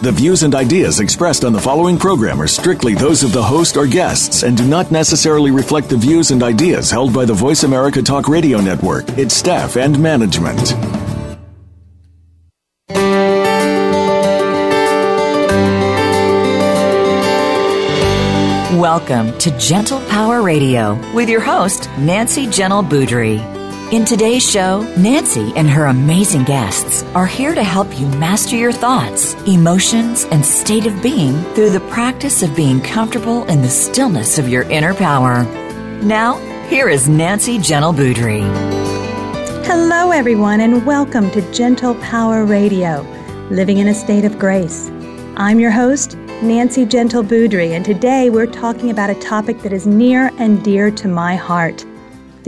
[0.00, 3.76] The views and ideas expressed on the following program are strictly those of the host
[3.76, 7.64] or guests and do not necessarily reflect the views and ideas held by the Voice
[7.64, 10.72] America Talk Radio Network, its staff, and management.
[18.78, 23.57] Welcome to Gentle Power Radio with your host, Nancy Gentle Boudry.
[23.90, 28.70] In today's show, Nancy and her amazing guests are here to help you master your
[28.70, 34.38] thoughts, emotions, and state of being through the practice of being comfortable in the stillness
[34.38, 35.44] of your inner power.
[36.02, 36.34] Now,
[36.68, 38.42] here is Nancy Gentle Boudry.
[39.64, 43.00] Hello, everyone, and welcome to Gentle Power Radio,
[43.48, 44.90] living in a state of grace.
[45.38, 49.86] I'm your host, Nancy Gentle Boudry, and today we're talking about a topic that is
[49.86, 51.86] near and dear to my heart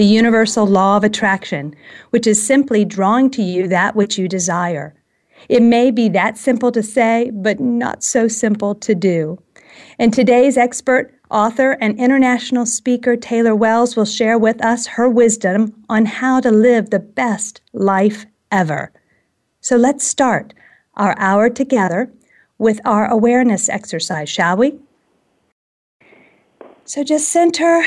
[0.00, 1.74] the universal law of attraction,
[2.08, 4.94] which is simply drawing to you that which you desire.
[5.50, 9.38] It may be that simple to say, but not so simple to do.
[9.98, 15.74] And today's expert, author, and international speaker Taylor Wells will share with us her wisdom
[15.90, 18.90] on how to live the best life ever.
[19.60, 20.54] So let's start
[20.94, 22.10] our hour together
[22.56, 24.78] with our awareness exercise, shall we?
[26.86, 27.84] So just center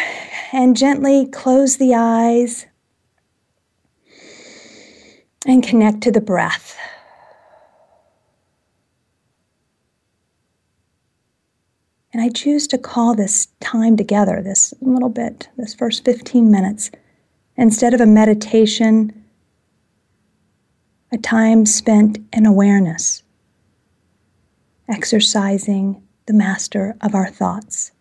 [0.53, 2.67] and gently close the eyes
[5.47, 6.77] and connect to the breath.
[12.13, 16.91] And I choose to call this time together, this little bit, this first 15 minutes,
[17.57, 19.25] instead of a meditation,
[21.11, 23.23] a time spent in awareness,
[24.87, 27.91] exercising the master of our thoughts.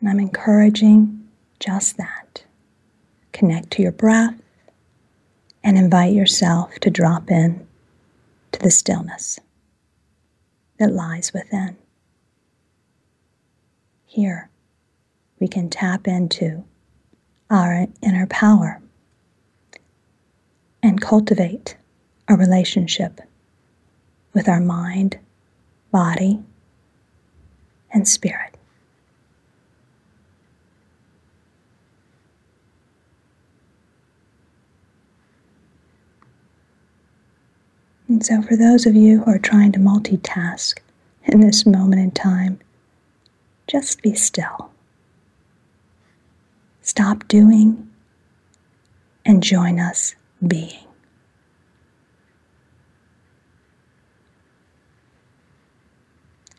[0.00, 2.44] And I'm encouraging just that.
[3.32, 4.34] Connect to your breath
[5.62, 7.66] and invite yourself to drop in
[8.52, 9.38] to the stillness
[10.78, 11.76] that lies within.
[14.04, 14.48] Here,
[15.38, 16.64] we can tap into
[17.50, 18.80] our inner power
[20.82, 21.76] and cultivate
[22.28, 23.20] a relationship
[24.32, 25.18] with our mind,
[25.90, 26.40] body,
[27.92, 28.55] and spirit.
[38.08, 40.78] And so, for those of you who are trying to multitask
[41.24, 42.60] in this moment in time,
[43.66, 44.70] just be still.
[46.82, 47.90] Stop doing
[49.24, 50.14] and join us
[50.46, 50.84] being.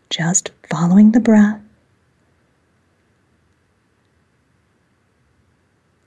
[0.09, 1.61] Just following the breath,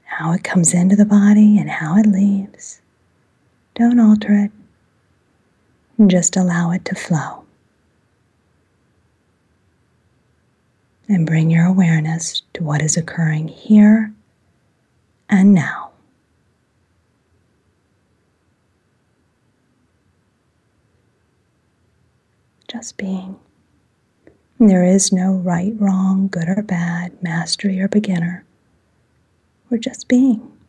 [0.05, 2.83] how it comes into the body and how it leaves.
[3.75, 4.51] Don't alter it
[6.01, 7.45] and just allow it to flow.
[11.07, 14.15] And bring your awareness to what is occurring here
[15.29, 15.91] and now.
[22.67, 23.39] Just being.
[24.59, 28.45] There is no right, wrong, good or bad, mastery or beginner.
[29.69, 30.60] We're just being.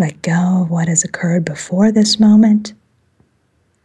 [0.00, 2.72] Let go of what has occurred before this moment.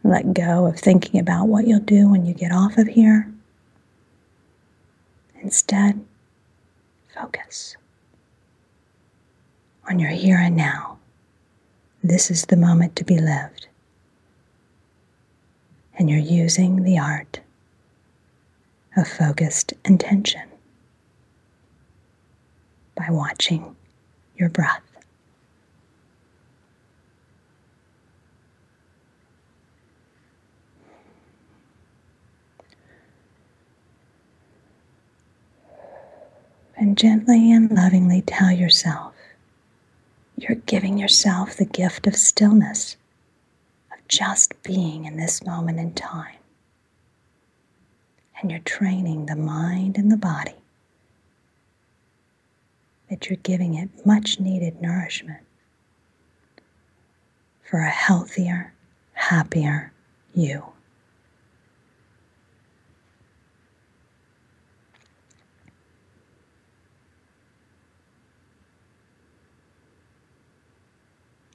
[0.02, 3.30] Let go of thinking about what you'll do when you get off of here.
[5.42, 6.02] Instead,
[7.14, 7.76] focus
[9.90, 10.96] on your here and now.
[12.02, 13.68] This is the moment to be lived.
[15.98, 17.40] And you're using the art
[18.96, 20.48] of focused intention
[22.94, 23.76] by watching
[24.38, 24.85] your breath.
[36.76, 39.12] And gently and lovingly tell yourself
[40.36, 42.96] you're giving yourself the gift of stillness,
[43.92, 46.36] of just being in this moment in time.
[48.40, 50.54] And you're training the mind and the body
[53.08, 55.40] that you're giving it much needed nourishment
[57.62, 58.74] for a healthier,
[59.14, 59.92] happier
[60.34, 60.64] you.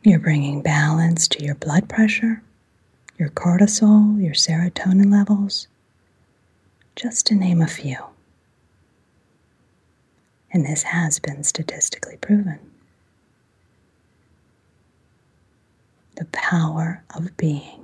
[0.04, 2.42] You're bringing balance to your blood pressure,
[3.20, 5.68] your cortisol, your serotonin levels,
[6.96, 7.98] just to name a few.
[10.52, 12.60] And this has been statistically proven.
[16.16, 17.81] The power of being.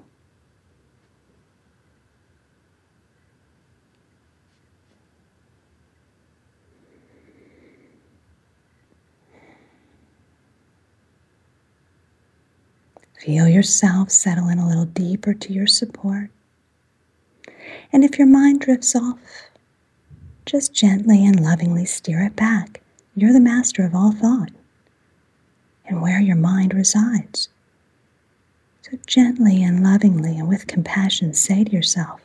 [13.17, 16.29] Feel yourself settle in a little deeper to your support.
[17.91, 19.19] And if your mind drifts off,
[20.45, 22.81] just gently and lovingly steer it back.
[23.15, 24.51] You're the master of all thought
[25.87, 27.49] and where your mind resides.
[28.83, 32.21] So gently and lovingly and with compassion say to yourself,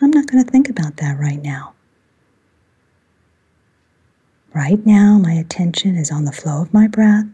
[0.00, 1.74] I'm not going to think about that right now.
[4.54, 7.26] Right now, my attention is on the flow of my breath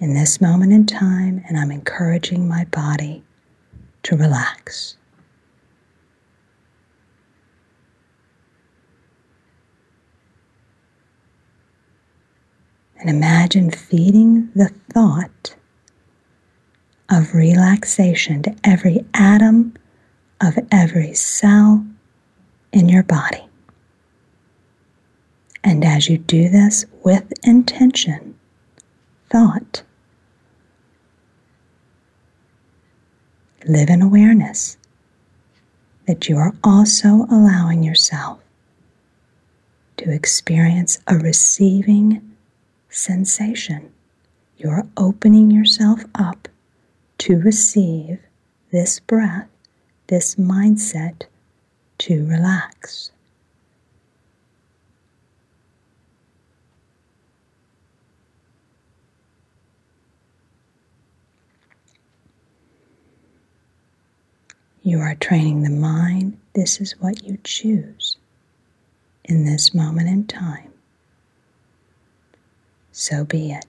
[0.00, 3.22] in this moment in time, and I'm encouraging my body
[4.02, 4.96] to relax.
[12.98, 15.54] And imagine feeding the thought
[17.10, 19.74] of relaxation to every atom
[20.40, 21.84] of every cell
[22.72, 23.46] in your body.
[25.62, 28.38] And as you do this with intention,
[29.30, 29.82] thought,
[33.66, 34.76] live in awareness
[36.06, 38.40] that you are also allowing yourself
[39.96, 42.36] to experience a receiving
[42.88, 43.92] sensation.
[44.56, 46.48] You're opening yourself up
[47.18, 48.18] to receive
[48.72, 49.48] this breath,
[50.06, 51.22] this mindset
[51.98, 53.10] to relax.
[64.82, 66.38] You are training the mind.
[66.54, 68.16] This is what you choose
[69.24, 70.72] in this moment in time.
[72.92, 73.66] So be it.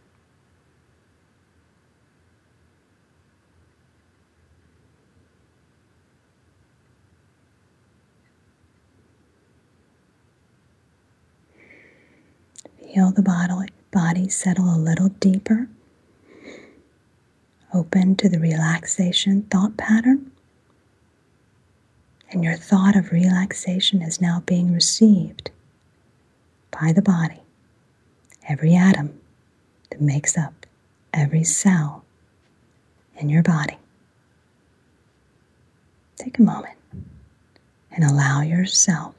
[12.94, 15.68] Feel the body, settle a little deeper.
[17.74, 20.31] Open to the relaxation thought pattern
[22.32, 25.52] and your thought of relaxation is now being received
[26.72, 27.42] by the body,
[28.48, 29.20] every atom
[29.90, 30.66] that makes up
[31.14, 32.04] every cell
[33.18, 33.78] in your body.
[36.16, 36.78] Take a moment
[37.92, 39.14] and allow yourself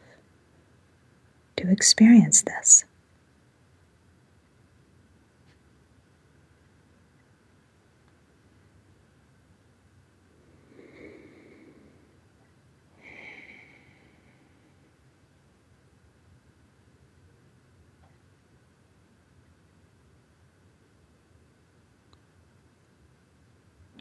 [1.57, 2.85] to experience this.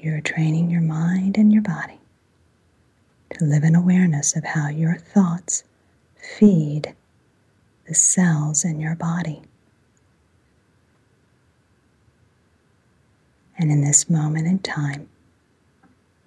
[0.02, 2.00] You're training your mind and your body
[3.38, 5.64] to live in awareness of how your thoughts
[6.16, 6.96] feed
[7.88, 9.44] the cells in your body.
[13.60, 15.08] And in this moment in time,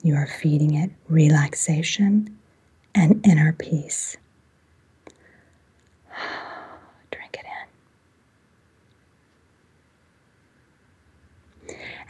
[0.05, 2.39] you are feeding it relaxation
[2.95, 4.17] and inner peace.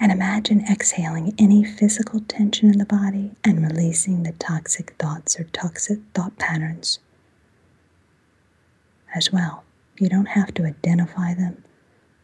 [0.04, 5.44] And imagine exhaling any physical tension in the body and releasing the toxic thoughts or
[5.44, 6.98] toxic thought patterns
[9.14, 9.64] as well.
[9.98, 11.64] You don't have to identify them,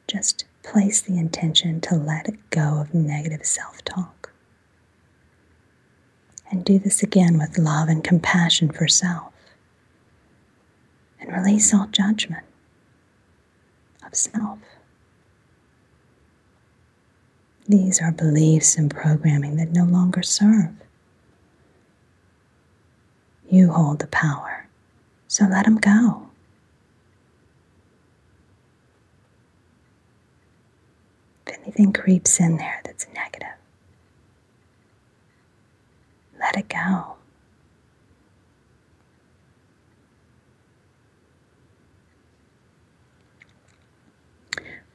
[0.07, 4.31] just place the intention to let it go of negative self talk.
[6.51, 9.33] And do this again with love and compassion for self.
[11.19, 12.45] And release all judgment
[14.05, 14.59] of self.
[17.71, 20.73] These are beliefs and programming that no longer serve.
[23.49, 24.67] You hold the power,
[25.29, 26.31] so let them go.
[31.47, 33.55] If anything creeps in there that's negative,
[36.41, 37.15] let it go.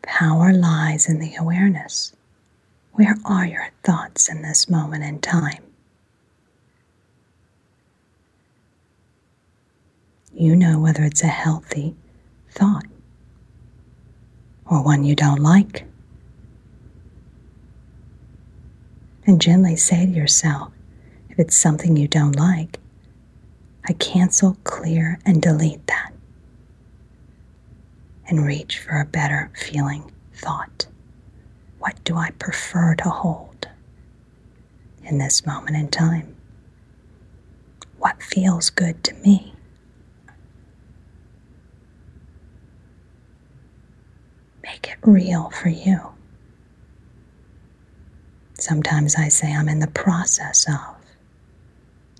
[0.01, 2.11] Power lies in the awareness
[2.95, 5.63] where are your thoughts in this moment in time?
[10.33, 11.93] You know whether it's a healthy
[12.51, 12.85] thought
[14.65, 15.85] or one you don't like.
[19.27, 20.71] And gently say to yourself,
[21.29, 22.79] if it's something you don't like,
[23.87, 26.13] I cancel, clear, and delete that.
[28.27, 30.87] And reach for a better feeling thought.
[31.85, 33.67] What do I prefer to hold
[35.03, 36.35] in this moment in time?
[37.99, 39.53] What feels good to me?
[44.63, 45.99] Make it real for you.
[48.55, 50.95] Sometimes I say I'm in the process of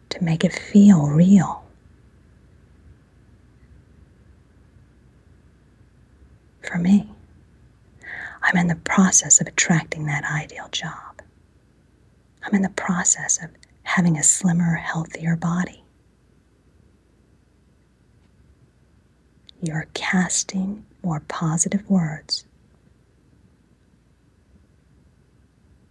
[0.10, 1.64] to make it feel real.
[6.62, 7.15] For me,
[8.48, 11.22] I'm in the process of attracting that ideal job.
[12.44, 13.50] I'm in the process of
[13.82, 15.84] having a slimmer, healthier body.
[19.64, 22.46] You're casting more positive words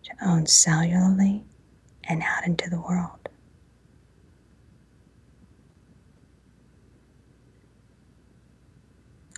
[0.05, 1.43] to own cellularly
[2.05, 3.29] and out into the world.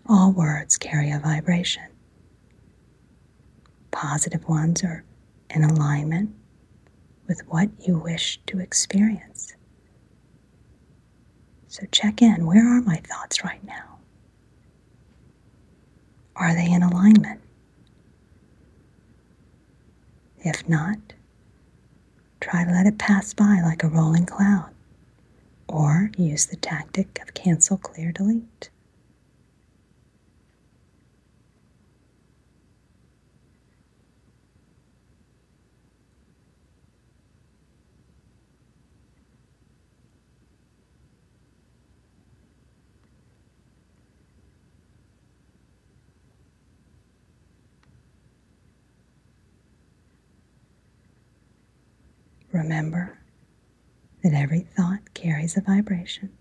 [0.06, 1.95] All words carry a vibration.
[3.96, 5.04] Positive ones are
[5.48, 6.28] in alignment
[7.26, 9.54] with what you wish to experience.
[11.68, 12.44] So check in.
[12.44, 13.96] Where are my thoughts right now?
[16.36, 17.40] Are they in alignment?
[20.40, 20.98] If not,
[22.42, 24.74] try to let it pass by like a rolling cloud,
[25.68, 28.68] or use the tactic of cancel, clear, delete.
[52.56, 53.18] Remember
[54.25, 56.32] that every thought carries a vibration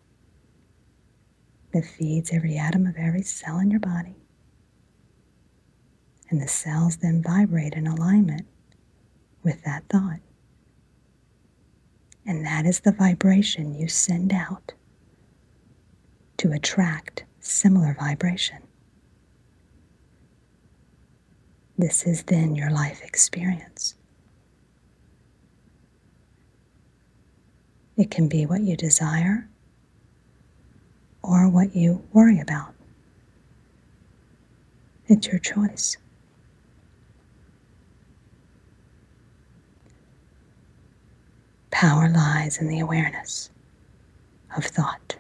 [1.73, 4.15] that feeds every atom of every cell in your body.
[6.29, 8.47] And the cells then vibrate in alignment
[9.43, 10.21] with that thought.
[12.25, 14.71] And that is the vibration you send out
[16.37, 18.59] to attract similar vibration.
[21.77, 23.95] This is then your life experience.
[27.97, 29.47] It can be what you desire
[31.23, 32.73] or what you worry about.
[35.07, 35.97] It's your choice.
[41.71, 43.49] Power lies in the awareness
[44.57, 45.17] of thought.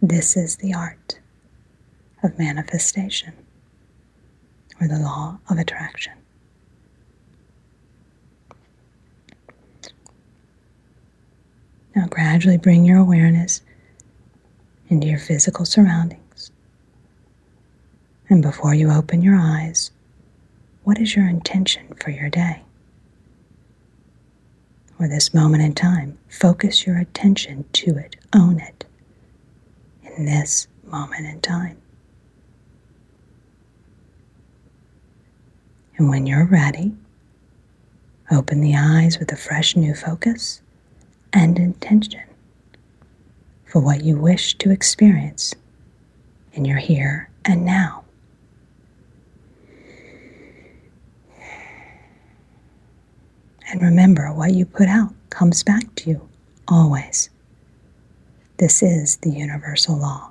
[0.00, 1.18] This is the art
[2.26, 3.32] of manifestation
[4.80, 6.12] or the law of attraction.
[11.94, 13.62] Now, gradually bring your awareness
[14.90, 16.50] into your physical surroundings.
[18.28, 19.90] And before you open your eyes,
[20.84, 22.62] what is your intention for your day?
[24.98, 28.84] Or this moment in time, focus your attention to it, own it
[30.16, 31.78] in this moment in time.
[35.96, 36.94] And when you're ready,
[38.30, 40.60] open the eyes with a fresh new focus
[41.32, 42.22] and intention
[43.64, 45.54] for what you wish to experience
[46.52, 48.04] in your here and now.
[53.68, 56.28] And remember, what you put out comes back to you
[56.68, 57.30] always.
[58.58, 60.30] This is the universal law,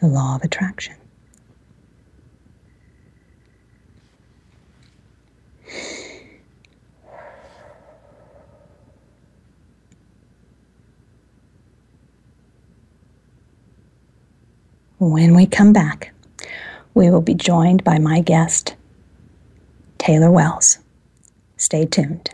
[0.00, 0.96] the law of attraction.
[14.98, 16.12] When we come back,
[16.94, 18.74] we will be joined by my guest,
[19.98, 20.78] Taylor Wells.
[21.58, 22.30] Stay tuned.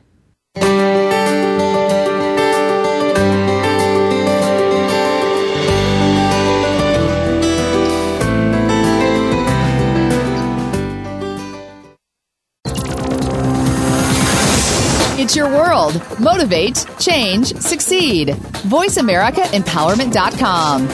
[16.18, 18.28] Motivate, change, succeed.
[18.28, 20.88] VoiceAmericaEmpowerment.com.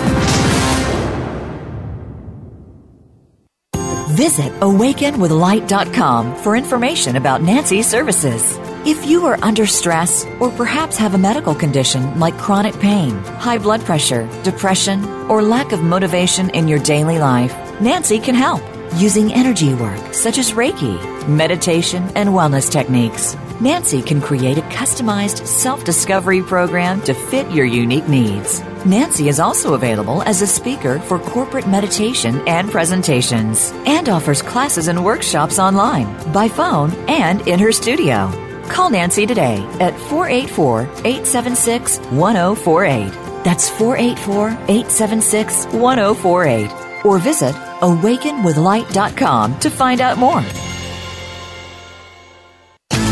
[4.18, 8.58] Visit awakenwithlight.com for information about Nancy's services.
[8.84, 13.58] If you are under stress or perhaps have a medical condition like chronic pain, high
[13.58, 18.60] blood pressure, depression, or lack of motivation in your daily life, Nancy can help
[18.96, 23.36] using energy work such as Reiki, meditation, and wellness techniques.
[23.60, 28.60] Nancy can create a customized self discovery program to fit your unique needs.
[28.84, 34.86] Nancy is also available as a speaker for corporate meditation and presentations and offers classes
[34.86, 38.30] and workshops online, by phone, and in her studio.
[38.68, 43.10] Call Nancy today at 484 876 1048.
[43.42, 47.04] That's 484 876 1048.
[47.04, 50.44] Or visit awakenwithlight.com to find out more.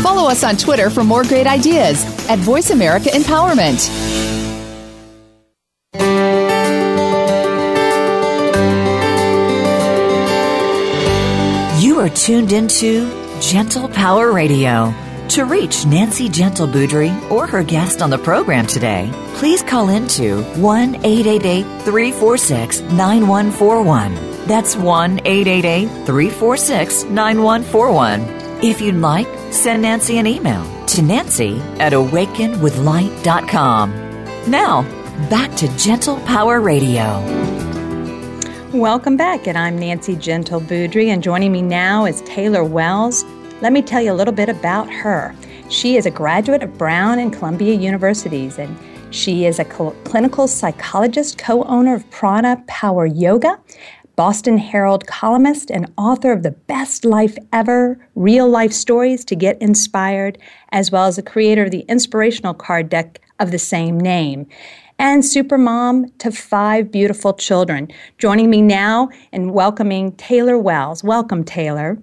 [0.07, 3.89] Follow us on Twitter for more great ideas at Voice America Empowerment.
[11.83, 13.11] You are tuned into
[13.41, 14.93] Gentle Power Radio.
[15.31, 20.41] To reach Nancy Gentle Boudry or her guest on the program today, please call into
[20.53, 24.15] 1 888 346 9141.
[24.47, 28.21] That's 1 888 346 9141.
[28.63, 33.91] If you'd like, send Nancy an email to nancy at awakenwithlight.com.
[34.49, 34.81] Now,
[35.29, 37.21] back to Gentle Power Radio.
[38.73, 43.23] Welcome back, and I'm Nancy Gentle Boudry, and joining me now is Taylor Wells.
[43.61, 45.33] Let me tell you a little bit about her.
[45.69, 48.77] She is a graduate of Brown and Columbia Universities, and
[49.09, 53.59] she is a cl- clinical psychologist, co owner of Prana Power Yoga,
[54.17, 59.61] Boston Herald columnist, and author of The Best Life Ever Real Life Stories to Get
[59.61, 60.39] Inspired,
[60.71, 64.47] as well as the creator of the inspirational card deck of the same name.
[64.97, 67.89] And supermom to five beautiful children.
[68.17, 71.03] Joining me now and welcoming Taylor Wells.
[71.03, 71.99] Welcome, Taylor.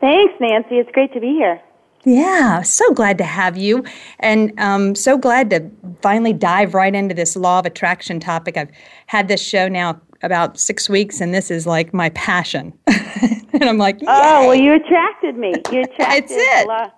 [0.00, 0.78] Thanks, Nancy.
[0.78, 1.62] It's great to be here.
[2.04, 3.84] Yeah, so glad to have you,
[4.18, 5.70] and um, so glad to
[6.02, 8.56] finally dive right into this law of attraction topic.
[8.56, 8.70] I've
[9.06, 12.72] had this show now about six weeks, and this is like my passion.
[12.86, 14.06] and I'm like, Yay.
[14.08, 15.54] oh, well, you attracted me.
[15.72, 16.68] You attracted it.
[16.68, 16.90] Law,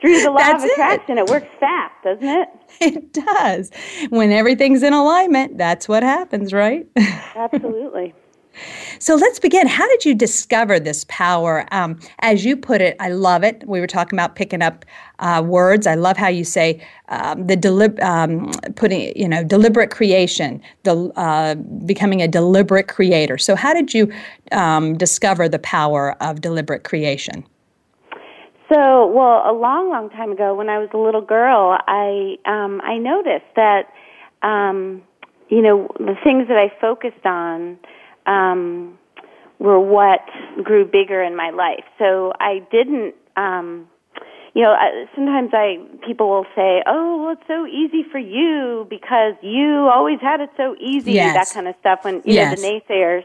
[0.00, 1.18] through the law That's of attraction.
[1.18, 1.22] It.
[1.22, 2.48] it works fast, doesn't it?
[2.82, 3.70] It does.
[4.08, 6.86] When everything's in alignment, that's what happens, right?
[7.36, 8.14] Absolutely.
[8.98, 9.66] So let's begin.
[9.66, 11.66] How did you discover this power?
[11.72, 13.62] Um, as you put it, I love it.
[13.66, 14.84] We were talking about picking up
[15.18, 15.86] uh, words.
[15.86, 21.10] I love how you say um, the delib- um, putting, you know, deliberate creation, the
[21.16, 23.38] uh, becoming a deliberate creator.
[23.38, 24.12] So how did you
[24.52, 27.44] um, discover the power of deliberate creation?
[28.72, 32.80] So, well, a long, long time ago, when I was a little girl, I um,
[32.84, 33.92] I noticed that
[34.42, 35.02] um,
[35.48, 37.78] you know the things that I focused on
[38.26, 38.98] um,
[39.58, 40.20] were what
[40.62, 41.84] grew bigger in my life.
[41.98, 43.88] So I didn't, um,
[44.54, 44.74] you know,
[45.14, 50.20] sometimes I people will say, "Oh, well, it's so easy for you because you always
[50.20, 51.34] had it so easy." Yes.
[51.34, 52.00] That kind of stuff.
[52.02, 52.50] When you Yes.
[52.50, 53.24] know the naysayers.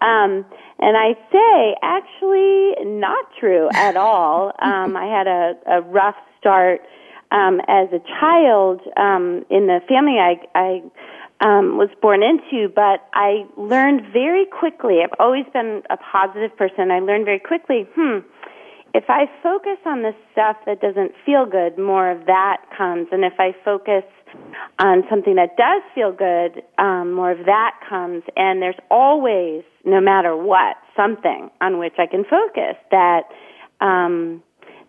[0.00, 0.44] Um,
[0.80, 4.52] and I say, actually, not true at all.
[4.64, 6.80] Um, I had a, a rough start
[7.30, 10.82] um, as a child um, in the family I, I
[11.44, 15.00] um, was born into, but I learned very quickly.
[15.04, 16.90] I've always been a positive person.
[16.90, 18.20] I learned very quickly, hmm,
[18.94, 23.08] if I focus on the stuff that doesn't feel good, more of that comes.
[23.12, 24.04] And if I focus
[24.78, 28.22] on something that does feel good, um, more of that comes.
[28.36, 33.24] And there's always, no matter what, something on which I can focus that
[33.80, 34.42] um,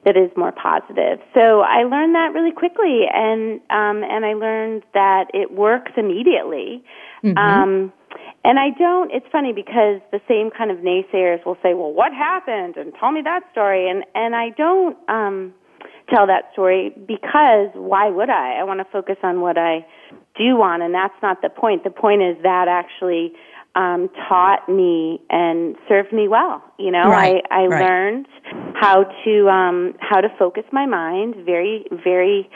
[0.06, 1.20] that is more positive.
[1.34, 6.84] So I learned that really quickly, and um, and I learned that it works immediately.
[7.24, 7.38] Mm-hmm.
[7.38, 7.94] Um,
[8.44, 9.12] and I don't.
[9.12, 13.12] It's funny because the same kind of naysayers will say, "Well, what happened?" and tell
[13.12, 13.90] me that story.
[13.90, 15.54] And and I don't um,
[16.14, 18.60] tell that story because why would I?
[18.60, 19.86] I want to focus on what I
[20.38, 21.84] do want, and that's not the point.
[21.84, 23.34] The point is that actually
[23.76, 26.64] um, taught me and served me well.
[26.80, 27.82] You know, Right, I I right.
[27.82, 28.28] learned
[28.74, 32.50] how to um, how to focus my mind very very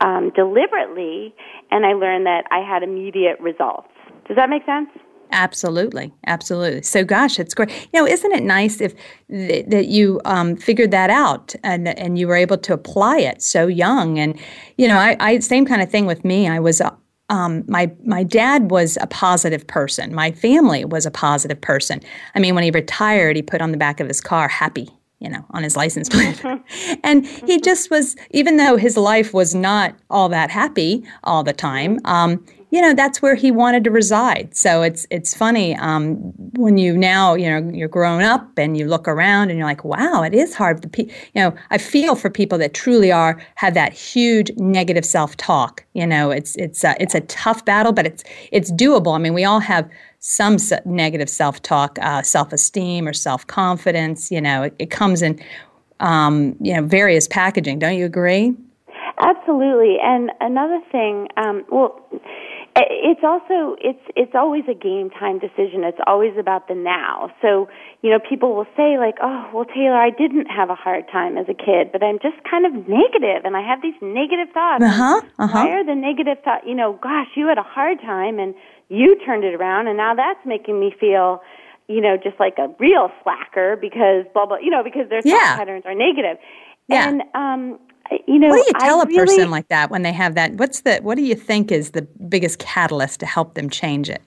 [0.00, 1.34] um, deliberately,
[1.70, 3.88] and I learned that I had immediate results.
[4.26, 4.88] Does that make sense?
[5.32, 6.82] Absolutely, absolutely.
[6.82, 7.70] So, gosh, it's great.
[7.92, 8.94] You know, isn't it nice if
[9.30, 13.42] th- that you um, figured that out and and you were able to apply it
[13.42, 14.18] so young?
[14.18, 14.38] And
[14.76, 16.48] you know, I, I same kind of thing with me.
[16.48, 16.82] I was.
[17.28, 20.14] Um, my my dad was a positive person.
[20.14, 22.00] My family was a positive person.
[22.34, 25.30] I mean, when he retired, he put on the back of his car "happy," you
[25.30, 26.42] know, on his license plate,
[27.04, 28.16] and he just was.
[28.30, 32.94] Even though his life was not all that happy all the time, um, you know
[32.94, 34.56] that's where he wanted to reside.
[34.56, 36.16] So it's it's funny um,
[36.56, 39.84] when you now you know you're grown up and you look around and you're like,
[39.84, 40.80] wow, it is hard.
[40.80, 45.04] The pe- you know I feel for people that truly are have that huge negative
[45.04, 45.84] self talk.
[45.92, 49.14] You know, it's it's a, it's a tough battle, but it's it's doable.
[49.14, 49.86] I mean, we all have
[50.20, 50.56] some
[50.86, 54.30] negative self talk, uh, self esteem, or self confidence.
[54.30, 55.38] You know, it, it comes in
[56.00, 57.80] um, you know various packaging.
[57.80, 58.54] Don't you agree?
[59.20, 59.98] Absolutely.
[60.02, 62.00] And another thing, um, well
[62.88, 65.84] it's also it's it's always a game time decision.
[65.84, 67.30] It's always about the now.
[67.42, 67.68] So,
[68.02, 71.36] you know, people will say like, "Oh, well Taylor, I didn't have a hard time
[71.36, 74.84] as a kid, but I'm just kind of negative and I have these negative thoughts."
[74.84, 75.20] Uh-huh.
[75.38, 75.52] Uh-huh.
[75.52, 78.54] Why are the negative thoughts, you know, gosh, you had a hard time and
[78.88, 81.42] you turned it around and now that's making me feel
[81.88, 85.56] you know, just like a real slacker because blah blah, you know, because their yeah.
[85.56, 86.38] thought patterns are negative.
[86.88, 87.08] Yeah.
[87.08, 87.78] And um
[88.26, 90.34] you know, what do you tell I a really, person like that when they have
[90.34, 90.54] that?
[90.54, 94.22] What's the what do you think is the biggest catalyst to help them change it?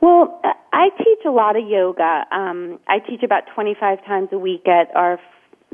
[0.00, 0.40] Well,
[0.72, 2.24] I teach a lot of yoga.
[2.30, 5.18] Um, I teach about 25 times a week at our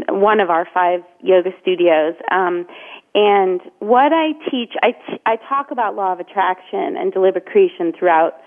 [0.08, 2.14] one of our five yoga studios.
[2.30, 2.66] Um,
[3.14, 7.92] and what I teach, I, t- I talk about law of attraction and deliberate creation
[7.98, 8.38] throughout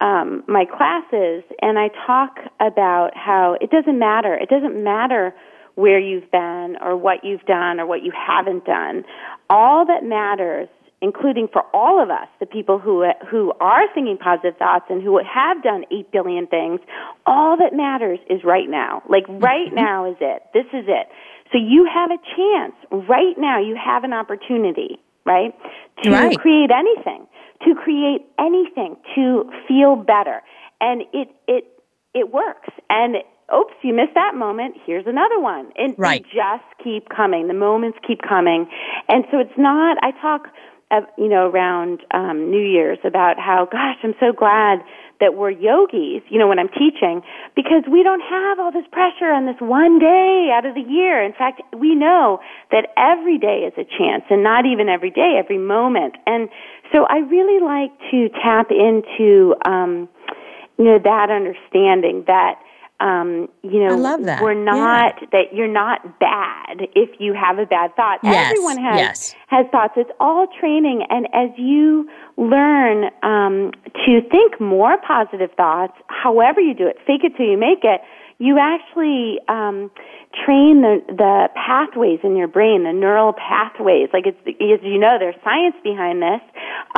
[0.00, 4.34] um, my classes, and I talk about how it doesn't matter.
[4.34, 5.34] It doesn't matter
[5.78, 9.04] where you've been or what you've done or what you haven't done.
[9.48, 10.68] All that matters,
[11.00, 15.20] including for all of us, the people who, who are thinking positive thoughts and who
[15.22, 16.80] have done 8 billion things,
[17.26, 19.04] all that matters is right now.
[19.08, 19.76] Like right mm-hmm.
[19.76, 20.42] now is it.
[20.52, 21.06] This is it.
[21.52, 23.60] So you have a chance right now.
[23.60, 25.54] You have an opportunity, right?
[26.02, 26.36] To right.
[26.40, 27.28] create anything,
[27.64, 30.42] to create anything, to feel better.
[30.80, 31.64] And it, it,
[32.14, 32.68] it works.
[32.90, 33.22] And
[33.54, 34.76] oops, you missed that moment.
[34.84, 35.72] Here's another one.
[35.76, 36.22] And right.
[36.24, 37.48] they just keep coming.
[37.48, 38.68] The moments keep coming.
[39.08, 40.48] And so it's not, I talk,
[40.90, 44.80] uh, you know, around um, New Year's about how, gosh, I'm so glad
[45.20, 47.22] that we're yogis, you know, when I'm teaching,
[47.56, 51.22] because we don't have all this pressure on this one day out of the year.
[51.24, 52.38] In fact, we know
[52.70, 56.14] that every day is a chance, and not even every day, every moment.
[56.24, 56.48] And
[56.92, 60.08] so I really like to tap into, um,
[60.78, 62.62] you know, that understanding that
[63.00, 64.42] um, you know, I love that.
[64.42, 65.28] we're not yeah.
[65.30, 68.18] that you're not bad if you have a bad thought.
[68.24, 69.34] Yes, Everyone has yes.
[69.46, 69.94] has thoughts.
[69.96, 73.70] It's all training, and as you learn um,
[74.04, 78.00] to think more positive thoughts, however you do it, fake it till you make it.
[78.40, 79.92] You actually um,
[80.44, 84.08] train the the pathways in your brain, the neural pathways.
[84.12, 86.42] Like it's as you know, there's science behind this,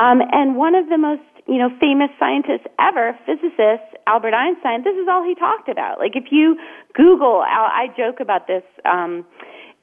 [0.00, 4.96] um, and one of the most you know, famous scientists ever, physicist Albert Einstein, this
[4.96, 6.00] is all he talked about.
[6.00, 6.58] Like if you
[6.94, 9.24] Google, I joke about this, um,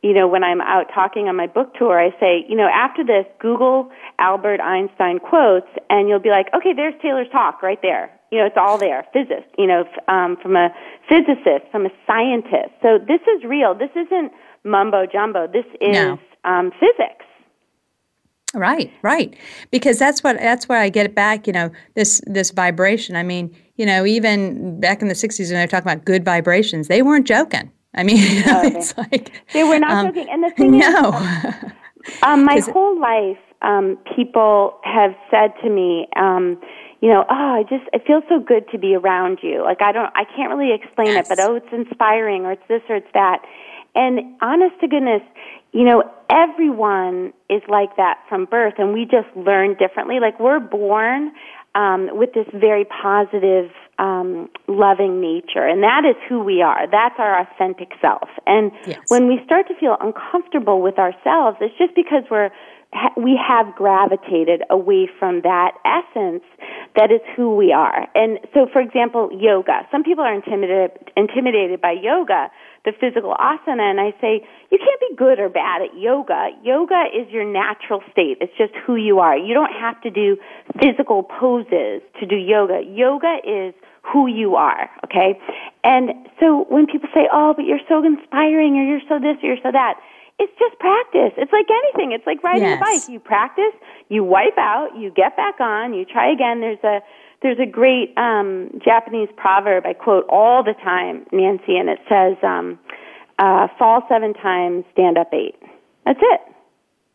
[0.03, 3.05] you know, when I'm out talking on my book tour, I say, you know, after
[3.05, 8.11] this, Google Albert Einstein quotes, and you'll be like, okay, there's Taylor's talk right there.
[8.29, 9.05] You know, it's all there.
[9.13, 10.69] Physicist, you know, um, from a
[11.07, 12.75] physicist, from a scientist.
[12.81, 13.73] So this is real.
[13.73, 14.33] This isn't
[14.65, 15.47] mumbo jumbo.
[15.47, 16.19] This is no.
[16.43, 17.25] um, physics.
[18.53, 19.35] Right, right.
[19.71, 23.15] Because that's what that's where I get it back, you know, this this vibration.
[23.15, 26.25] I mean, you know, even back in the 60s when they were talking about good
[26.25, 27.71] vibrations, they weren't joking.
[27.95, 28.77] I mean, you know, okay.
[28.77, 30.27] it's like they were not um, joking.
[30.29, 31.09] And the thing no.
[31.09, 31.71] is,
[32.23, 36.59] um, my whole life, um, people have said to me, um,
[37.01, 39.63] you know, oh, I just it feels so good to be around you.
[39.63, 41.29] Like I don't, I can't really explain yes.
[41.29, 43.43] it, but oh, it's inspiring, or it's this, or it's that.
[43.93, 45.21] And honest to goodness,
[45.73, 50.19] you know, everyone is like that from birth, and we just learn differently.
[50.19, 51.31] Like we're born
[51.77, 56.89] um, with this very positive, um, loving nature, and that is who we are.
[56.89, 58.29] That's our authentic self.
[58.47, 58.99] And yes.
[59.09, 62.49] when we start to feel uncomfortable with ourselves, it's just because we're
[63.17, 66.43] we have gravitated away from that essence
[66.95, 68.07] that is who we are.
[68.15, 69.87] And so, for example, yoga.
[69.91, 72.49] Some people are intimidated intimidated by yoga
[72.87, 76.51] the physical asana and I say, you can't be good or bad at yoga.
[76.63, 78.37] Yoga is your natural state.
[78.39, 79.37] It's just who you are.
[79.37, 80.37] You don't have to do
[80.79, 82.79] physical poses to do yoga.
[82.87, 83.73] Yoga is
[84.03, 85.37] who you are, okay?
[85.83, 89.47] And so when people say, oh, but you're so inspiring or you're so this or
[89.51, 89.99] you're so that,
[90.39, 91.33] it's just practice.
[91.37, 92.11] It's like anything.
[92.11, 92.77] It's like riding yes.
[92.77, 93.09] a bike.
[93.09, 93.73] You practice,
[94.09, 96.61] you wipe out, you get back on, you try again.
[96.61, 96.99] There's a
[97.41, 102.35] there's a great um, Japanese proverb I quote all the time, Nancy, and it says,
[102.43, 102.79] um,
[103.39, 105.55] uh, "Fall seven times, stand up eight.
[106.05, 106.41] That's it.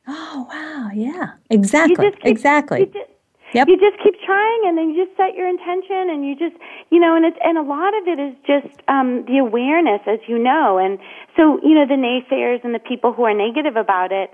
[0.08, 0.90] Oh wow!
[0.92, 2.10] Yeah, exactly.
[2.10, 2.80] Keep, exactly.
[2.80, 3.11] You just,
[3.52, 3.68] yep.
[3.68, 6.56] you just keep trying, and then you just set your intention, and you just,
[6.90, 10.20] you know, and it's and a lot of it is just um, the awareness, as
[10.26, 10.98] you know, and
[11.36, 14.30] so you know the naysayers and the people who are negative about it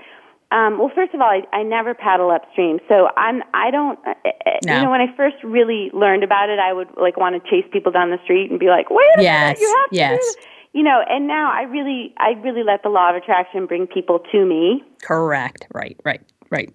[0.50, 3.98] Um, well, first of all, I, I never paddle upstream, so I'm I don't.
[4.07, 4.76] Uh, uh No.
[4.76, 7.68] You know, when I first really learned about it, I would like want to chase
[7.70, 10.18] people down the street and be like, "Wait a Yes, minute, you have to yes.
[10.18, 10.37] this."
[10.72, 14.20] You know, and now I really, I really let the law of attraction bring people
[14.33, 14.85] to me.
[15.02, 15.66] Correct.
[15.74, 15.96] Right.
[16.04, 16.20] Right.
[16.50, 16.70] Right.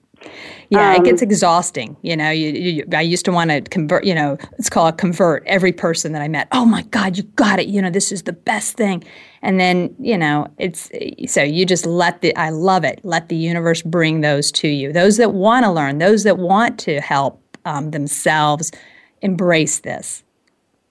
[0.69, 1.95] Yeah, it Um, gets exhausting.
[2.01, 4.05] You know, you, you, I used to want to convert.
[4.05, 6.47] You know, it's called convert every person that I met.
[6.51, 7.67] Oh my God, you got it.
[7.67, 9.03] You know, this is the best thing.
[9.41, 10.89] And then you know, it's
[11.27, 12.35] so you just let the.
[12.35, 13.01] I love it.
[13.03, 14.91] Let the universe bring those to you.
[14.91, 15.99] Those that want to learn.
[15.99, 18.71] Those that want to help um, themselves
[19.21, 20.23] embrace this.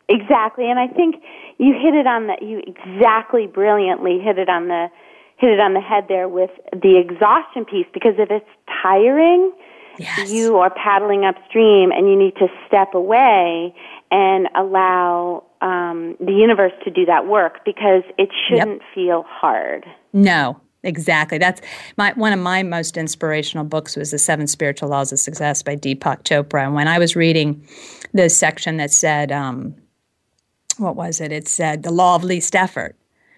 [0.09, 1.17] Exactly, and I think
[1.59, 4.89] you hit it on the you exactly brilliantly hit it on the
[5.43, 8.47] hit it on the head there with the exhaustion piece because if it's
[8.81, 9.53] tiring,
[9.99, 10.31] Yes.
[10.31, 13.75] you are paddling upstream and you need to step away
[14.13, 19.85] and allow um, the universe to do that work because it shouldn't feel hard.
[20.13, 21.39] No, exactly.
[21.39, 21.61] That's
[21.99, 25.75] my one of my most inspirational books was The Seven Spiritual Laws of Success by
[25.77, 26.65] Deepak Chopra.
[26.65, 27.67] And when I was reading
[28.15, 29.75] the section that said, um,
[30.79, 31.33] what was it?
[31.33, 32.97] It said the law of least effort.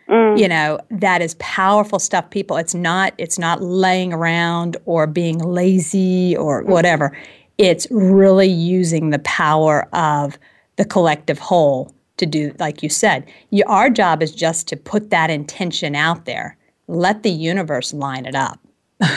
[0.09, 2.29] You know that is powerful stuff.
[2.31, 7.17] People, it's not it's not laying around or being lazy or whatever.
[7.57, 10.39] It's really using the power of
[10.77, 13.31] the collective whole to do, like you said.
[13.51, 16.57] You, our job is just to put that intention out there.
[16.89, 18.59] Let the universe line it up.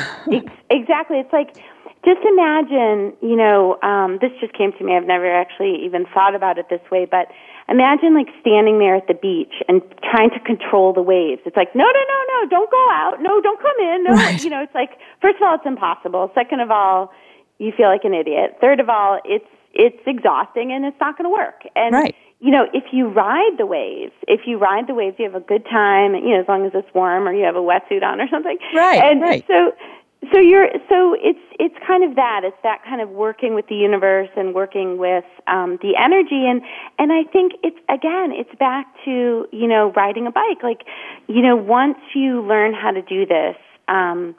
[0.70, 1.18] Exactly.
[1.20, 1.56] It's like
[2.04, 4.96] just imagine, you know, um, this just came to me.
[4.96, 7.28] I've never actually even thought about it this way, but
[7.70, 11.42] imagine like standing there at the beach and trying to control the waves.
[11.46, 13.22] It's like, no, no, no, no, don't go out.
[13.22, 14.04] No, don't come in.
[14.04, 14.42] No, Right.
[14.44, 16.32] you know, it's like, first of all, it's impossible.
[16.34, 17.12] Second of all,
[17.60, 18.58] you feel like an idiot.
[18.62, 21.62] Third of all, it's it's exhausting and it's not going to work.
[21.76, 22.16] And Right.
[22.40, 25.40] you know, if you ride the waves, if you ride the waves, you have a
[25.46, 26.16] good time.
[26.16, 28.58] You know, as long as it's warm or you have a wetsuit on or something.
[28.74, 29.44] Right, And right.
[29.48, 29.74] so
[30.34, 33.76] so you're so it's it's kind of that it's that kind of working with the
[33.76, 36.48] universe and working with um the energy.
[36.48, 36.62] And
[36.98, 40.64] and i think it's again it's back to you know riding a bike.
[40.64, 40.84] Like
[41.28, 43.56] you know once you learn how to do this
[43.88, 44.36] um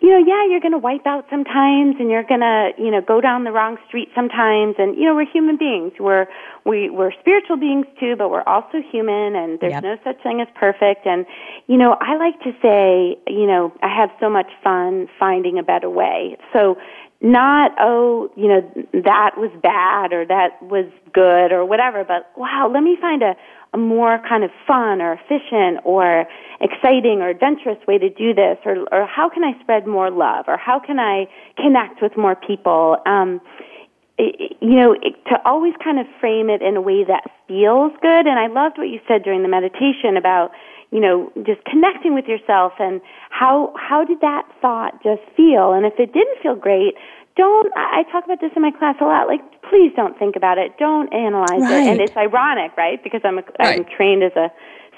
[0.00, 3.00] you know, yeah, you're going to wipe out sometimes and you're going to, you know,
[3.00, 5.92] go down the wrong street sometimes and you know, we're human beings.
[6.00, 6.26] We're
[6.64, 9.82] we we're spiritual beings too, but we're also human and there's Yep.
[9.82, 11.26] no such thing as perfect and
[11.66, 15.62] you know, I like to say, you know, I have so much fun finding a
[15.62, 16.36] better way.
[16.52, 16.76] So
[17.20, 18.60] not oh, you know,
[18.92, 23.34] that was bad or that was good or whatever, but wow, let me find a
[23.72, 26.26] a more kind of fun or efficient or
[26.60, 30.46] exciting or adventurous way to do this or or how can I spread more love
[30.48, 32.96] or how can I connect with more people?
[33.06, 33.40] Um
[34.18, 38.26] you know to always kind of frame it in a way that feels good.
[38.26, 40.52] And I loved what you said during the meditation about
[40.90, 43.00] you know just connecting with yourself and
[43.30, 45.72] how how did that thought just feel?
[45.72, 46.94] And if it didn't feel great
[47.36, 50.58] don't I talk about this in my class a lot like please don't think about
[50.58, 50.72] it.
[50.78, 51.86] Don't analyze it.
[51.88, 53.02] And it's ironic right?
[53.02, 54.50] Because I'm a, I'm trained as a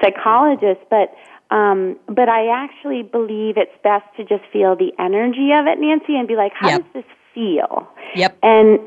[0.02, 1.14] psychologist but
[1.54, 6.16] um but I actually believe it's best to just feel the energy of it Nancy
[6.16, 6.82] and be like how Yep.
[6.82, 7.88] does this feel?
[8.14, 8.38] Yep.
[8.42, 8.80] and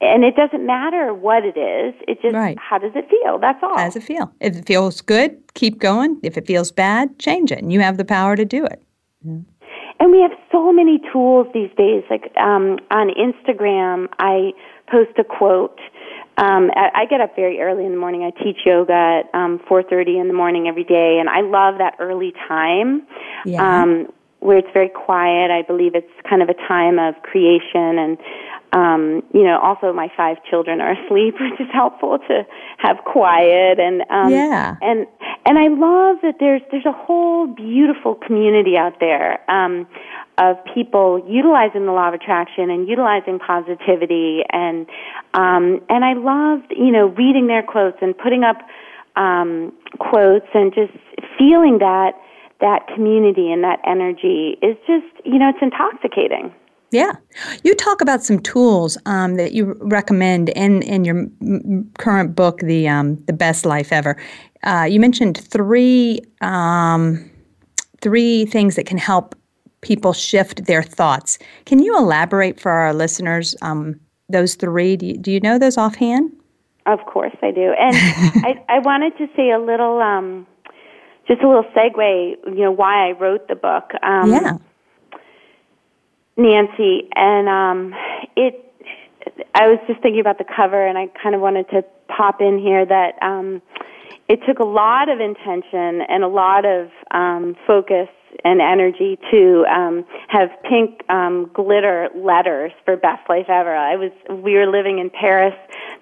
[0.00, 2.56] and it doesn't matter what it is it just Right.
[2.58, 4.32] how does it feel that's all How does it feel?
[4.40, 6.18] If it feels good, keep going.
[6.22, 7.58] If it feels bad, change it.
[7.58, 8.82] And you have the power to do it.
[9.24, 12.02] And we have so many tools these days.
[12.08, 14.52] Like um, on Instagram, I
[14.90, 15.78] post a quote.
[16.38, 18.22] Um, I, I get up very early in the morning.
[18.22, 18.92] I teach yoga
[19.24, 23.06] at um, 4:30 in the morning every day, and I love that early time
[23.44, 23.60] Yeah.
[23.82, 24.06] um,
[24.38, 25.50] where it's very quiet.
[25.50, 28.16] I believe it's kind of a time of creation and.
[28.72, 32.46] Um, you know, also my five children are asleep, which is helpful to
[32.78, 34.76] have quiet and um, Yeah.
[34.80, 35.06] and
[35.46, 39.86] and I love that there's there's a whole beautiful community out there um,
[40.38, 44.86] of people utilizing the law of attraction and utilizing positivity and
[45.34, 48.58] um, and I loved you know reading their quotes and putting up
[49.16, 50.92] um, quotes and just
[51.38, 52.12] feeling that
[52.60, 56.54] that community and that energy is just you know it's intoxicating.
[56.90, 57.12] Yeah.
[57.62, 62.60] You talk about some tools um, that you recommend in, in your m- current book,
[62.60, 64.16] the um, the Best Life Ever.
[64.64, 67.30] Uh, you mentioned three um,
[68.00, 69.34] three things that can help
[69.82, 71.38] people shift their thoughts.
[71.64, 73.98] Can you elaborate for our listeners um,
[74.28, 74.96] those three?
[74.96, 76.32] Do you, do you know those offhand?
[76.86, 77.72] Of course I do.
[77.78, 77.96] And
[78.44, 80.46] I, I wanted to say a little, um,
[81.28, 83.90] just a little segue, you know, why I wrote the book.
[84.02, 84.58] Um, yeah.
[86.40, 87.94] Nancy, and um,
[88.36, 88.66] it.
[89.54, 92.58] I was just thinking about the cover, and I kind of wanted to pop in
[92.58, 93.60] here that um,
[94.28, 98.08] it took a lot of intention and a lot of um, focus
[98.44, 103.74] and energy to um, have pink um, glitter letters for Best Life Ever.
[103.74, 105.54] I was we were living in Paris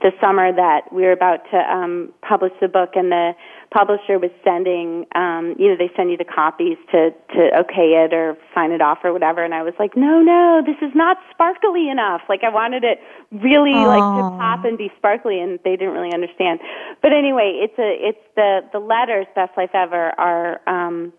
[0.03, 3.33] the summer that we were about to um, publish the book, and the
[3.71, 8.15] publisher was sending, um, you know, they send you the copies to to okay it
[8.15, 9.45] or sign it off or whatever.
[9.45, 12.23] And I was like, no, no, this is not sparkly enough.
[12.29, 12.99] Like I wanted it
[13.31, 13.87] really Aww.
[13.87, 16.61] like to pop and be sparkly, and they didn't really understand.
[17.03, 20.61] But anyway, it's a it's the the letters Best Life Ever are.
[20.67, 21.13] um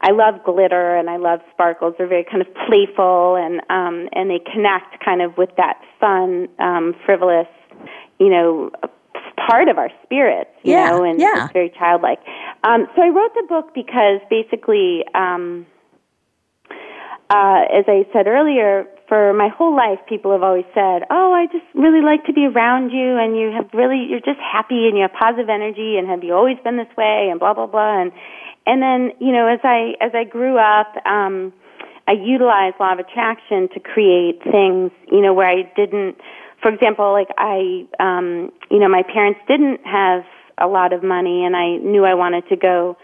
[0.00, 1.94] I love glitter and I love sparkles.
[1.98, 6.46] They're very kind of playful and um and they connect kind of with that fun,
[6.60, 7.48] um, frivolous,
[8.20, 8.70] you know,
[9.46, 11.44] part of our spirits, you yeah, know, and yeah.
[11.44, 12.18] it's very childlike.
[12.64, 15.66] Um, so I wrote the book because basically, um,
[17.30, 21.46] uh, as I said earlier, for my whole life, people have always said, "Oh, I
[21.46, 24.96] just really like to be around you, and you have really, you're just happy, and
[24.96, 28.02] you have positive energy, and have you always been this way?" And blah blah blah.
[28.02, 28.12] And
[28.66, 31.52] and then, you know, as I as I grew up, um,
[32.06, 36.16] I utilized law of attraction to create things, you know, where I didn't
[36.62, 40.24] for example, like I, um, you know, my parents didn't have
[40.58, 42.96] a lot of money, and I knew I wanted to go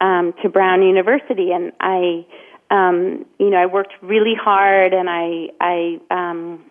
[0.00, 2.26] um, to Brown University, and I,
[2.70, 6.64] um, you know, I worked really hard, and I, I, um,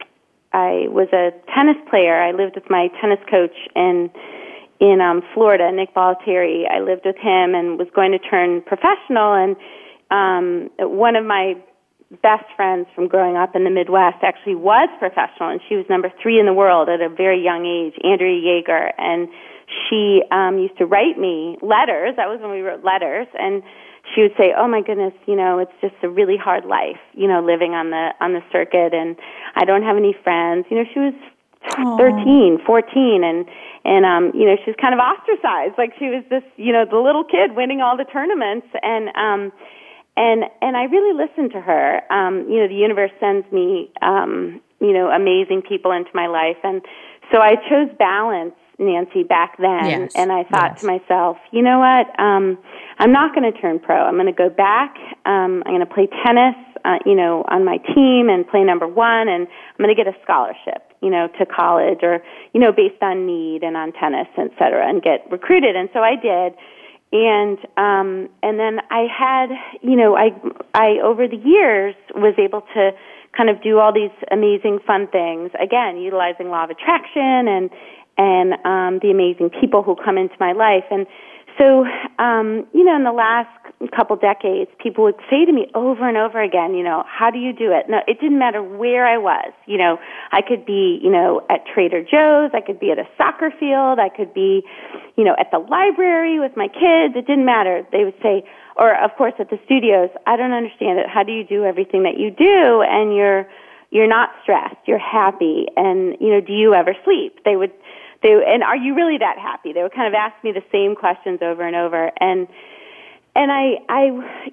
[0.51, 2.19] I was a tennis player.
[2.19, 4.10] I lived with my tennis coach in
[4.80, 6.63] in um, Florida, Nick Bollettieri.
[6.67, 9.56] I lived with him and was going to turn professional, and
[10.10, 11.56] um, one of my
[12.21, 14.19] best friends from growing up in the Midwest.
[14.21, 17.65] Actually was professional, and she was number three in the world at a very young
[17.65, 19.30] age, Andrea Jaeger, and
[19.88, 22.15] she um, used to write me letters.
[22.17, 23.63] That was when we wrote letters, and
[24.13, 27.28] she would say, "Oh my goodness, you know, it's just a really hard life, you
[27.28, 29.15] know, living on the on the circuit, and
[29.56, 31.15] I don't have any friends." You know, she was
[31.95, 33.47] thirteen, fourteen, and
[33.86, 36.84] and um, you know, she was kind of ostracized, like she was this, you know,
[36.84, 39.52] the little kid winning all the tournaments, and um
[40.17, 42.02] and and I really listened to her.
[42.12, 46.58] Um, you know, the universe sends me, um, you know, amazing people into my life,
[46.63, 46.82] and
[47.32, 49.86] so I chose balance, Nancy, back then.
[49.86, 50.12] Yes.
[50.15, 50.82] And I thought yes.
[50.82, 52.08] to myself, you know what?
[52.19, 52.58] Um,
[53.00, 53.95] I'm not going to turn pro.
[53.95, 54.95] I'm going to go back.
[55.26, 58.88] Um, I'm going to play tennis, uh, you know, on my team and play number
[58.88, 62.21] one, and I'm going to get a scholarship, you know, to college or
[62.54, 65.76] you know, based on need and on tennis, et cetera, and get recruited.
[65.76, 66.54] And so I did
[67.12, 69.50] and um and then i had
[69.82, 70.30] you know i
[70.74, 72.91] i over the years was able to
[73.36, 75.52] kind of do all these amazing fun things.
[75.62, 77.69] Again utilizing law of attraction and
[78.17, 80.86] and um the amazing people who come into my life.
[80.91, 81.08] And
[81.58, 81.86] so
[82.20, 83.50] um you know in the last
[83.96, 87.40] couple decades people would say to me over and over again you know how do
[87.40, 87.90] you do it?
[87.90, 89.52] No it didn't matter where i was.
[89.66, 89.98] You know
[90.32, 94.00] i could be you know at trader joe's i could be at a soccer field
[94.00, 94.64] i could be
[95.16, 97.16] you know at the library with my kids.
[97.16, 97.86] It didn't matter.
[97.92, 98.44] They would say
[98.76, 101.08] or of course at the studios i don't understand it.
[101.08, 103.48] How do you do everything that you do and you're
[103.90, 107.40] you're not stressed you're happy and you know do you ever sleep?
[107.46, 107.74] They would
[108.24, 110.96] they and are you really that happy they would kind of ask me the same
[110.96, 112.48] questions over and over and
[113.34, 114.04] and I, I,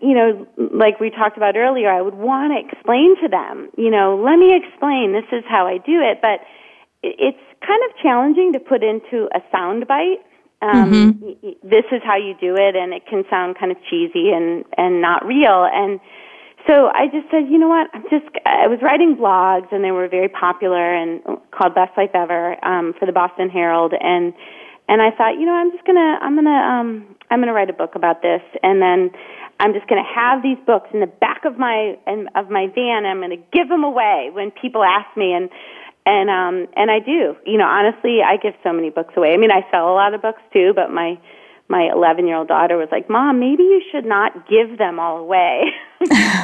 [0.01, 3.91] you know, like we talked about earlier, I would want to explain to them, you
[3.91, 5.13] know, let me explain.
[5.13, 6.41] This is how I do it, but
[7.03, 10.23] it's kind of challenging to put into a sound bite.
[10.63, 11.69] Um, mm-hmm.
[11.69, 15.01] This is how you do it, and it can sound kind of cheesy and and
[15.01, 15.67] not real.
[15.71, 16.01] And
[16.69, 17.89] so I just said, you know what?
[17.95, 18.27] I'm just.
[18.45, 22.95] I was writing blogs, and they were very popular and called Best Life Ever um,
[22.99, 24.35] for the Boston Herald, and
[24.89, 27.75] and I thought, you know, I'm just gonna, I'm gonna, um, I'm to write a
[27.75, 29.11] book about this, and then
[29.61, 33.05] I'm just to have these books in the back of my and of my van.
[33.05, 35.49] And I'm to give them away when people ask me, and
[36.05, 37.37] and um and I do.
[37.45, 39.33] You know, honestly, I give so many books away.
[39.33, 41.19] I mean, I sell a lot of books too, but my
[41.69, 45.19] my 11 year old daughter was like, "Mom, maybe you should not give them all
[45.19, 45.65] away."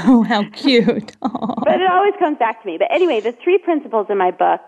[0.07, 1.17] oh, how cute!
[1.23, 1.65] Aww.
[1.65, 2.79] But it always comes back to me.
[2.79, 4.61] But anyway, the three principles in my book,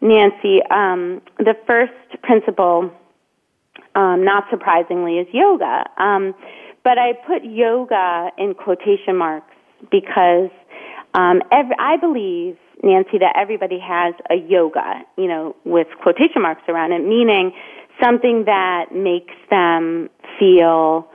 [0.00, 0.60] Nancy.
[0.70, 2.92] Um, the first principle
[3.94, 5.84] um, not surprisingly, is yoga.
[5.98, 6.34] Um,
[6.84, 9.54] but I put yoga in quotation marks
[9.90, 10.50] because
[11.14, 16.62] um, every, I believe, Nancy, that everybody has a yoga, you know, with quotation marks
[16.68, 17.52] around it, meaning
[18.02, 21.08] something that makes them feel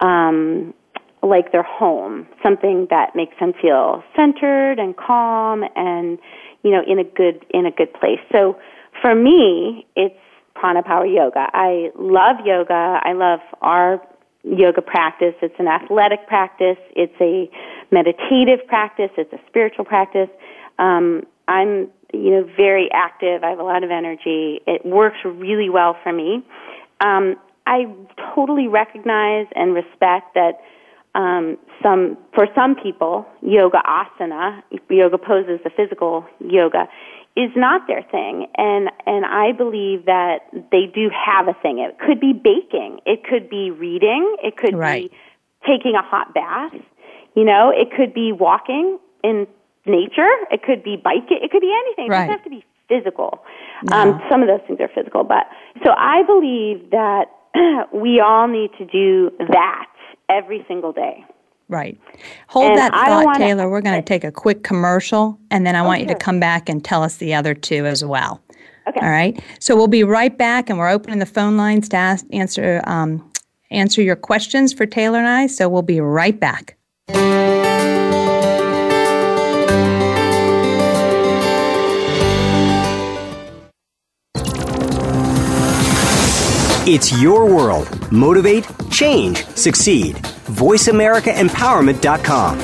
[0.00, 0.74] um,
[1.22, 6.18] like they're home, something that makes them feel centered and calm and
[6.62, 8.20] you know in a good in a good place.
[8.32, 8.58] So
[9.00, 10.18] for me, it's
[10.54, 11.46] prana power yoga.
[11.52, 13.00] I love yoga.
[13.02, 14.00] I love our
[14.44, 15.34] yoga practice.
[15.42, 16.78] It's an athletic practice.
[16.94, 17.50] It's a
[17.90, 19.10] meditative practice.
[19.16, 20.28] It's a spiritual practice.
[20.78, 23.42] Um, I'm, you know, very active.
[23.44, 24.60] I have a lot of energy.
[24.66, 26.44] It works really well for me.
[27.00, 27.36] Um,
[27.66, 27.86] I
[28.34, 30.60] totally recognize and respect that
[31.14, 36.88] um, some for some people, yoga asana, yoga poses, the physical yoga,
[37.36, 40.38] is not their thing, and and I believe that
[40.72, 41.78] they do have a thing.
[41.78, 45.10] It could be baking, it could be reading, it could right.
[45.10, 45.16] be
[45.66, 46.74] taking a hot bath.
[47.34, 49.46] You know, it could be walking in
[49.86, 50.30] nature.
[50.50, 51.38] It could be biking.
[51.42, 52.06] It could be anything.
[52.06, 52.26] It right.
[52.26, 53.44] doesn't have to be physical.
[53.84, 53.96] No.
[53.96, 55.44] Um, some of those things are physical, but
[55.84, 57.26] so I believe that
[57.92, 59.86] we all need to do that
[60.28, 61.24] every single day.
[61.68, 61.98] Right.
[62.48, 63.70] Hold And that thought, wanna- Taylor.
[63.70, 66.68] We're going to take a quick commercial, and then I want you to come back
[66.68, 68.42] and tell us the other two as well.
[68.86, 69.00] Okay.
[69.00, 69.42] All right.
[69.60, 73.30] So we'll be right back, and we're opening the phone lines to ask, answer um,
[73.70, 75.46] answer your questions for Taylor and I.
[75.46, 76.76] So we'll be right back.
[86.86, 87.88] It's your world.
[88.12, 90.16] Motivate, change, succeed.
[90.16, 92.58] VoiceAmericaEmpowerment.com.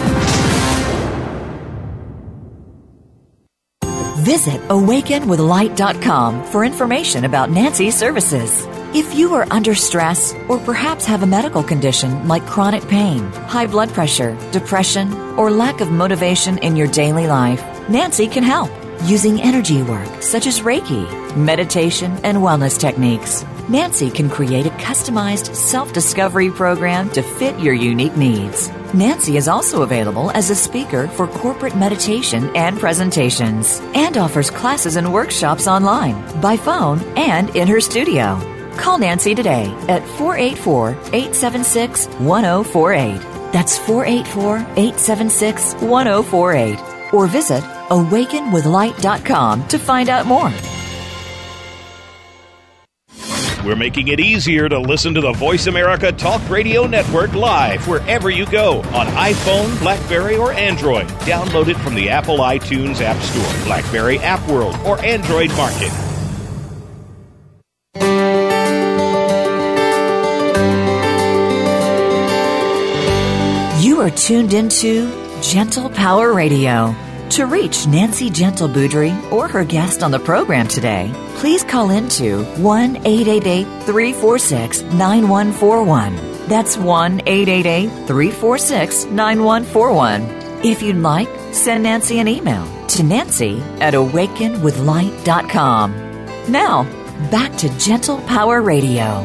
[4.23, 8.66] Visit awakenwithlight.com for information about Nancy's services.
[8.95, 13.66] If you are under stress or perhaps have a medical condition like chronic pain, high
[13.66, 18.71] blood pressure, depression, or lack of motivation in your daily life, Nancy can help
[19.05, 23.44] using energy work such as Reiki, meditation, and wellness techniques.
[23.68, 28.70] Nancy can create a customized self discovery program to fit your unique needs.
[28.92, 34.96] Nancy is also available as a speaker for corporate meditation and presentations and offers classes
[34.96, 38.38] and workshops online, by phone, and in her studio.
[38.76, 43.20] Call Nancy today at 484 876 1048.
[43.53, 47.12] That's 484 876 1048.
[47.12, 50.51] Or visit awakenwithlight.com to find out more.
[53.64, 58.30] We're making it easier to listen to the Voice America Talk Radio Network live wherever
[58.30, 61.07] you go on iPhone, Blackberry, or Android.
[61.28, 65.93] Download it from the Apple iTunes App Store, Blackberry App World, or Android Market.
[73.82, 75.11] You are tuned into
[75.43, 76.95] Gentle Power Radio.
[77.31, 82.43] To reach Nancy Gentle Boudry or her guest on the program today, please call into
[82.57, 86.16] 1 888 346 9141.
[86.49, 90.22] That's 1 888 346 9141.
[90.64, 95.93] If you'd like, send Nancy an email to nancy at awakenwithlight.com.
[96.49, 96.83] Now,
[97.31, 99.24] back to Gentle Power Radio.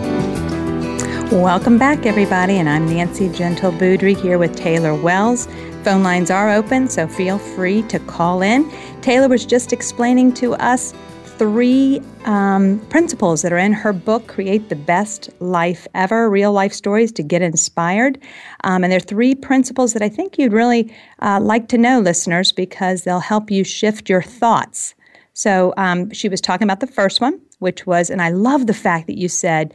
[1.32, 5.48] Welcome back, everybody, and I'm Nancy Gentle Boudry here with Taylor Wells.
[5.86, 8.68] Phone lines are open, so feel free to call in.
[9.02, 10.96] Taylor was just explaining to us
[11.38, 16.74] three um, principles that are in her book, Create the Best Life Ever Real Life
[16.74, 18.20] Stories to Get Inspired.
[18.64, 22.00] Um, and there are three principles that I think you'd really uh, like to know,
[22.00, 24.96] listeners, because they'll help you shift your thoughts.
[25.34, 28.74] So um, she was talking about the first one, which was, and I love the
[28.74, 29.72] fact that you said,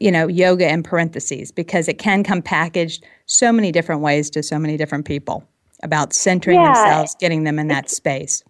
[0.00, 4.42] you know, yoga in parentheses because it can come packaged so many different ways to
[4.42, 5.46] so many different people
[5.82, 6.66] about centering Yeah.
[6.66, 8.42] themselves, getting them in that space.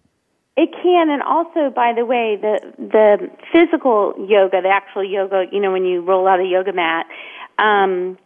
[0.55, 5.59] It can, and also, by the way, the the physical yoga, the actual yoga, you
[5.59, 7.07] know, when you roll out a yoga mat,
[7.57, 8.19] um,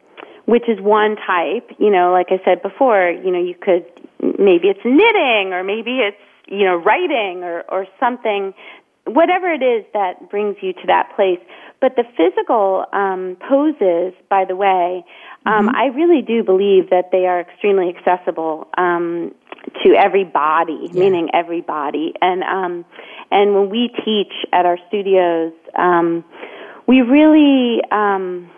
[0.45, 1.71] which is one type.
[1.79, 3.85] You know, like I said before, you know, you could
[4.37, 8.53] maybe it's knitting, or maybe it's you know writing, or or something,
[9.05, 11.39] whatever it is that brings you to that place.
[11.79, 15.05] But the physical um, poses, by the way,
[15.47, 19.33] um, I really do believe that they are extremely accessible um,
[19.83, 22.13] to every body, meaning everybody.
[22.21, 22.85] And um,
[23.31, 26.25] and when we teach at our studios, um,
[26.85, 28.49] we really um,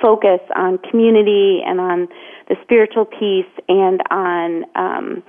[0.00, 2.08] focus on community and on
[2.48, 5.22] the spiritual piece and on um,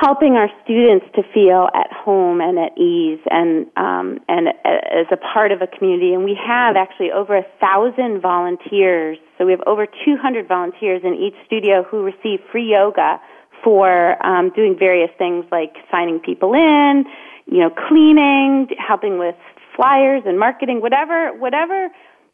[0.00, 5.16] helping our students to feel at home and at ease and um, and as a
[5.16, 6.12] part of a community.
[6.14, 9.18] And we have actually over a thousand volunteers.
[9.38, 13.20] So we have over 200 volunteers in each studio who receive free yoga
[13.62, 17.04] for um, doing various things like signing people in,
[17.46, 19.36] you know, cleaning, helping with
[19.76, 21.88] flyers and marketing, whatever, whatever.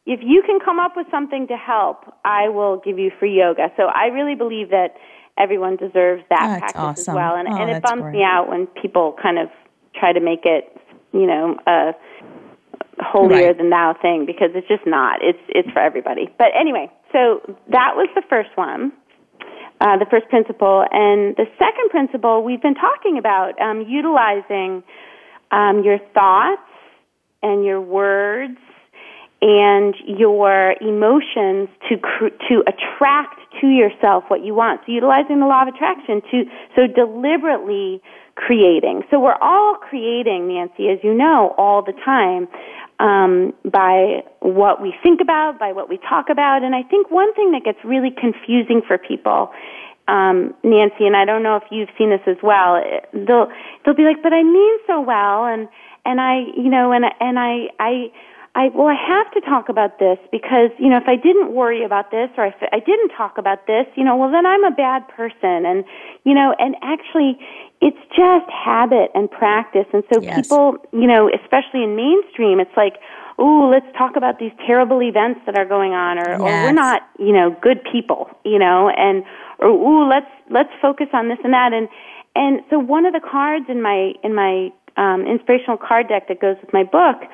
[0.07, 3.69] If you can come up with something to help, I will give you free yoga.
[3.77, 4.95] So I really believe that
[5.41, 7.13] everyone deserves that That's practice awesome.
[7.13, 7.35] as well.
[7.37, 8.17] And, Oh, and it bums great.
[8.17, 9.49] me out when people kind of
[9.95, 10.65] try to make it,
[11.13, 11.93] you know, a
[13.01, 13.57] holier Right.
[13.59, 15.23] than thou thing because it's just not.
[15.23, 16.29] It's it's for everybody.
[16.39, 18.93] But anyway, so that was the first one.
[19.81, 20.85] Uh, the first principle.
[20.93, 24.83] And the second principle we've been talking about um, utilizing
[25.51, 26.61] um, your thoughts
[27.43, 28.59] and your words
[29.41, 34.81] and your emotions to cr- to attract to yourself what you want.
[34.87, 36.45] So utilizing the law of attraction to
[36.77, 38.01] so deliberately
[38.35, 39.03] creating.
[39.11, 42.49] So we're all creating, Nancy, as you know, all the time
[43.01, 46.63] um, by what we think about, by what we talk about.
[46.63, 49.51] And I think one thing that gets really confusing for people,
[50.07, 52.83] um, Nancy, and I don't know if you've seen this as well.
[53.13, 53.49] They'll
[53.85, 55.69] they'll be like, "But I mean so well," and
[56.05, 58.13] and I, you know, and and I I
[58.61, 61.83] I well, I have to talk about this because you know if I didn't worry
[61.83, 64.71] about this or if I didn't talk about this, you know, well then I'm a
[64.71, 65.83] bad person, and
[66.25, 67.39] you know, and actually,
[67.81, 70.43] it's just habit and practice, and so yes.
[70.43, 73.01] people, you know, especially in mainstream, it's like,
[73.39, 76.41] oh, let's talk about these terrible events that are going on, or, yes.
[76.41, 79.25] or we're not, you know, good people, you know, and
[79.59, 81.89] or ooh, let's let's focus on this and that, and
[82.37, 86.41] and so one of the cards in my in my um, inspirational card deck that
[86.41, 87.25] goes with my book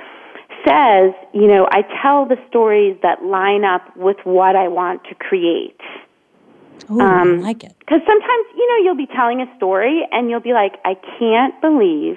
[0.65, 5.15] says, you know, I tell the stories that line up with what I want to
[5.15, 5.81] create.
[6.91, 7.75] Ooh, um, I like it.
[7.81, 11.61] Because sometimes, you know, you'll be telling a story and you'll be like, I can't
[11.61, 12.17] believe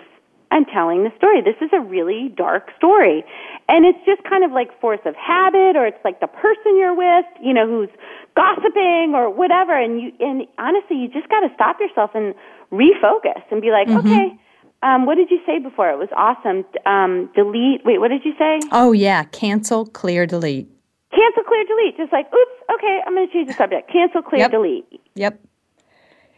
[0.51, 1.41] I'm telling the story.
[1.41, 3.23] This is a really dark story.
[3.67, 6.95] And it's just kind of like force of habit or it's like the person you're
[6.95, 7.89] with, you know, who's
[8.35, 9.77] gossiping or whatever.
[9.77, 12.33] And you, and honestly, you just got to stop yourself and
[12.71, 14.07] refocus and be like, mm-hmm.
[14.07, 14.39] okay,
[14.81, 15.89] um, what did you say before?
[15.89, 16.65] It was awesome.
[16.85, 17.81] Um, delete.
[17.85, 18.59] Wait, what did you say?
[18.71, 20.69] Oh yeah, cancel, clear, delete.
[21.11, 21.97] Cancel, clear, delete.
[21.97, 23.91] Just like, oops, okay, I'm going to change the subject.
[23.91, 24.51] Cancel, clear, yep.
[24.51, 24.85] delete.
[25.15, 25.39] Yep.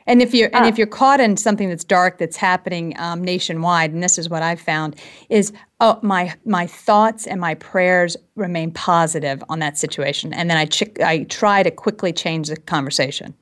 [0.07, 0.77] And if you're and if ah.
[0.77, 4.59] you're caught in something that's dark that's happening um, nationwide, and this is what I've
[4.59, 4.95] found
[5.29, 10.57] is oh my my thoughts and my prayers remain positive on that situation, and then
[10.57, 13.33] I ch- I try to quickly change the conversation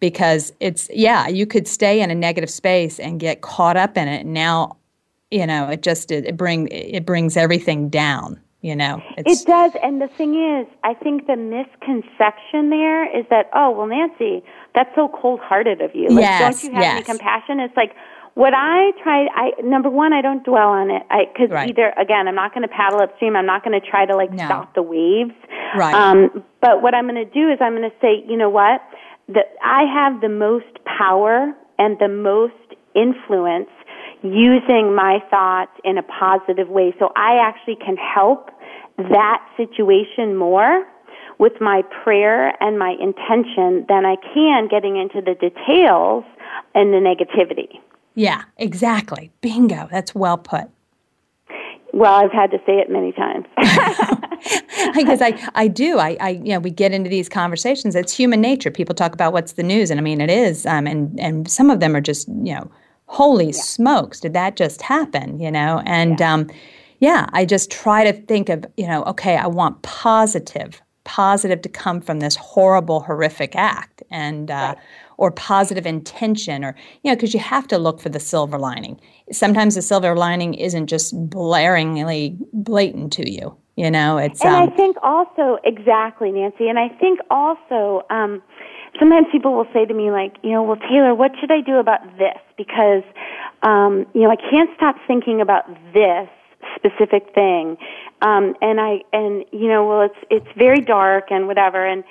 [0.00, 4.08] because it's yeah you could stay in a negative space and get caught up in
[4.08, 4.20] it.
[4.22, 4.76] And Now,
[5.30, 9.72] you know it just it, it bring it brings everything down you know it does.
[9.82, 14.42] And the thing is i think the misconception there is that oh well nancy
[14.74, 16.08] that's so cold hearted of you.
[16.08, 16.96] Like yes, don't you have yes.
[16.96, 17.60] any compassion?
[17.60, 17.94] It's like
[18.34, 21.02] what i try i number one i don't dwell on it.
[21.10, 21.70] I because right.
[21.70, 23.36] either again i'm not going to paddle upstream.
[23.36, 24.44] I'm not going to try to like no.
[24.44, 25.34] stop the waves.
[25.76, 25.94] Right.
[25.94, 28.80] Um but what i'm going to do is i'm going to say you know what?
[29.28, 32.54] That i have the most power and the most
[32.94, 33.70] influence
[34.22, 36.94] using my thoughts in a positive way.
[36.98, 38.50] So I actually can help
[38.96, 40.86] that situation more
[41.38, 46.24] with my prayer and my intention than I can getting into the details
[46.74, 47.78] and the negativity.
[48.14, 49.30] Yeah, exactly.
[49.40, 49.88] Bingo.
[49.90, 50.68] That's well put.
[51.92, 53.46] Well, I've had to say it many times.
[54.94, 55.98] because I, I do.
[55.98, 57.94] I, I, you know, we get into these conversations.
[57.94, 58.70] It's human nature.
[58.70, 60.66] People talk about what's the news, and I mean, it is.
[60.66, 62.70] Um, and and some of them are just, you know,
[63.08, 63.52] holy yeah.
[63.52, 65.40] smokes, did that just happen?
[65.40, 66.34] You know, and yeah.
[66.34, 66.50] um,
[67.00, 71.68] yeah, I just try to think of, you know, okay, I want positive, positive to
[71.68, 74.78] come from this horrible, horrific act, and uh, right.
[75.16, 79.00] or positive intention, or you know, because you have to look for the silver lining.
[79.32, 83.56] Sometimes the silver lining isn't just blaringly blatant to you.
[83.76, 84.44] You know, it's.
[84.44, 88.02] And um, I think also exactly, Nancy, and I think also.
[88.10, 88.42] Um,
[88.98, 91.76] sometimes people will say to me like, you know, well, Taylor, what should I do
[91.76, 92.38] about this?
[92.56, 93.02] Because,
[93.62, 96.28] um, you know, I can't stop thinking about this
[96.76, 97.76] specific thing,
[98.22, 102.04] um, and I and you know, well, it's it's very dark and whatever, and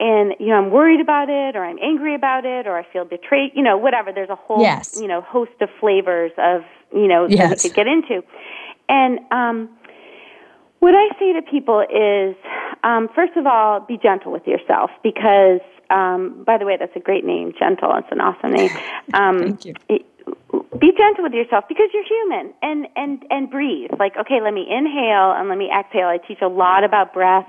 [0.00, 3.04] and you know, I'm worried about it, or I'm angry about it, or I feel
[3.04, 4.12] betrayed, you know, whatever.
[4.12, 4.98] There's a whole yes.
[5.00, 7.38] you know host of flavors of you know yes.
[7.38, 8.22] that we could get into,
[8.88, 9.70] and um,
[10.80, 12.36] what I say to people is,
[12.82, 15.60] um, first of all, be gentle with yourself because
[15.90, 17.94] um, by the way, that's a great name, Gentle.
[17.96, 18.70] It's an awesome name.
[19.12, 19.74] Um, Thank you.
[19.88, 20.06] It,
[20.78, 24.66] be gentle with yourself because you're human and and and breathe like okay let me
[24.68, 27.48] inhale and let me exhale i teach a lot about breath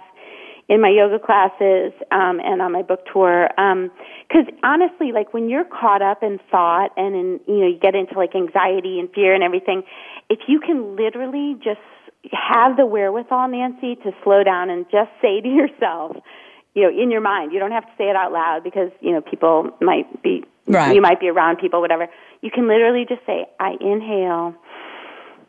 [0.68, 5.50] in my yoga classes um, and on my book tour because um, honestly like when
[5.50, 9.10] you're caught up in thought and in you know you get into like anxiety and
[9.12, 9.84] fear and everything
[10.30, 11.80] if you can literally just
[12.32, 16.18] have the wherewithal nancy to slow down and just say to yourself
[16.76, 17.54] you know, in your mind.
[17.54, 20.94] You don't have to say it out loud because, you know, people might be, right.
[20.94, 22.08] you might be around people, whatever.
[22.42, 24.54] You can literally just say, I inhale,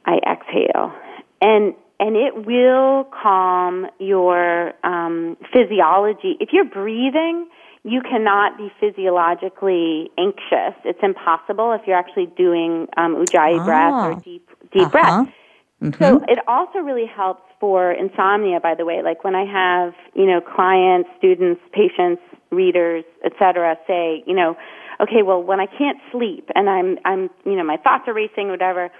[0.07, 0.95] I exhale.
[1.43, 6.37] And, and it will calm your um, physiology.
[6.41, 7.49] If you're breathing,
[7.83, 10.75] you cannot be physiologically anxious.
[10.85, 13.65] It's impossible if you're actually doing um, ujjayi ah.
[13.65, 14.91] breath or deep deep uh-huh.
[14.91, 15.35] breath.
[15.83, 16.03] Mm-hmm.
[16.03, 19.03] So it also really helps for insomnia, by the way.
[19.03, 24.55] Like when I have, you know, clients, students, patients, readers, etc., say, you know,
[25.03, 28.51] okay, well, when I can't sleep and I'm, I'm, you know, my thoughts are racing,
[28.55, 28.93] whatever,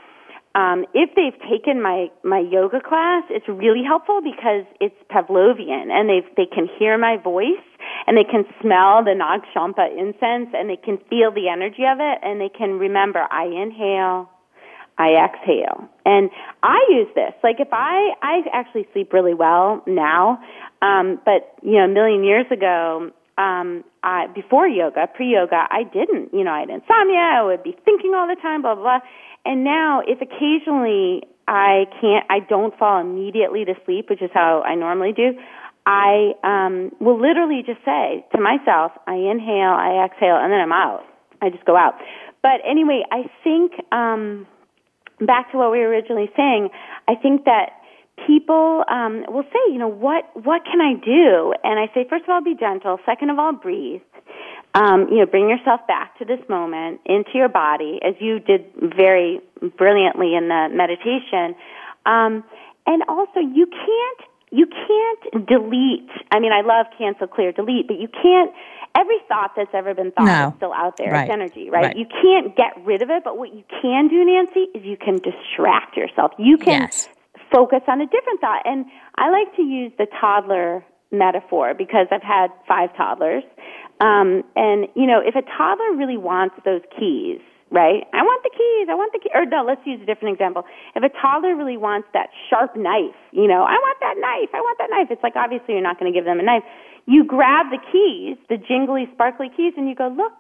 [0.57, 6.09] um, if they've taken my my yoga class, it's really helpful because it's Pavlovian, and
[6.09, 7.67] they they can hear my voice,
[8.07, 12.01] and they can smell the Nag Champa incense, and they can feel the energy of
[12.01, 13.21] it, and they can remember.
[13.31, 14.31] I inhale,
[14.99, 16.31] I exhale, and
[16.63, 17.33] I use this.
[17.43, 20.41] Like if I I actually sleep really well now,
[20.81, 25.83] um, but you know a million years ago um I before yoga, pre yoga, I
[25.83, 26.33] didn't.
[26.33, 29.09] You know, I had insomnia, I would be thinking all the time, blah blah blah.
[29.45, 34.63] And now if occasionally I can't I don't fall immediately to sleep, which is how
[34.63, 35.35] I normally do,
[35.85, 40.73] I um will literally just say to myself, I inhale, I exhale, and then I'm
[40.73, 41.05] out.
[41.43, 41.95] I just go out.
[42.43, 44.47] But anyway, I think um
[45.21, 46.69] back to what we were originally saying,
[47.09, 47.71] I think that
[48.27, 51.53] people um, will say, you know, what what can I do?
[51.65, 52.99] And I say, first of all, be gentle.
[53.05, 54.03] Second of all, breathe.
[54.75, 58.67] Um, you know, bring yourself back to this moment, into your body, as you did
[58.83, 59.41] very
[59.79, 61.57] brilliantly in the meditation.
[62.05, 62.45] Um,
[62.87, 66.09] and also, you can't you can't delete.
[66.33, 68.51] I mean, I love cancel, clear, delete, but you can't.
[68.97, 70.49] Every thought that's ever been thought no.
[70.49, 71.13] is still out there.
[71.13, 71.29] Right.
[71.29, 71.93] It's energy, right?
[71.93, 71.97] right?
[71.97, 75.17] You can't get rid of it, but what you can do, Nancy, is you can
[75.17, 76.33] distract yourself.
[76.39, 77.09] You can yes
[77.53, 78.63] focus on a different thought.
[78.65, 78.87] And
[79.17, 83.45] I like to use the toddler metaphor because I've had five toddlers.
[84.01, 87.41] Um, and, you know, if a toddler really wants those keys,
[87.71, 88.07] right?
[88.13, 88.87] I want the keys.
[88.91, 89.31] I want the key.
[89.35, 90.65] Or no, let's use a different example.
[90.95, 94.51] If a toddler really wants that sharp knife, you know, I want that knife.
[94.55, 95.09] I want that knife.
[95.11, 96.63] It's like obviously you're not going to give them a knife.
[97.07, 100.35] You grab the keys, the jingly, sparkly keys, and you go, look,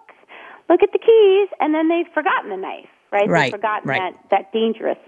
[0.69, 3.29] look at the keys, and then they've forgotten the knife, right?
[3.29, 3.51] Right.
[3.51, 4.15] They've forgotten right.
[4.31, 4.99] that that dangerous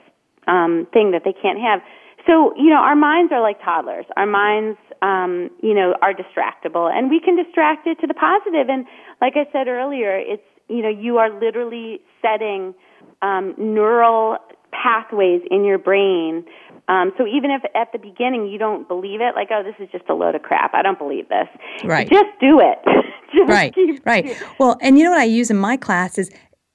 [0.47, 1.81] um, thing that they can't have.
[2.27, 4.05] So, you know, our minds are like toddlers.
[4.17, 8.69] Our minds, um, you know, are distractible, and we can distract it to the positive.
[8.69, 8.87] And
[9.21, 12.75] like I said earlier, it's you know, you are literally setting
[13.23, 14.37] um, neural
[14.73, 16.45] pathways in your brain.
[16.89, 19.91] Um, so even if at the beginning you don't believe it, like, oh, this is
[19.91, 20.75] just a load of crap.
[20.75, 21.49] I don't believe this.
[21.85, 22.09] Right.
[22.09, 22.79] Just do it.
[23.35, 23.75] just right.
[23.75, 24.37] keep- Right.
[24.59, 26.31] Well, and you know what I use in my class is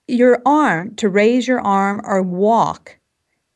[0.08, 2.98] your arm to raise your arm or walk,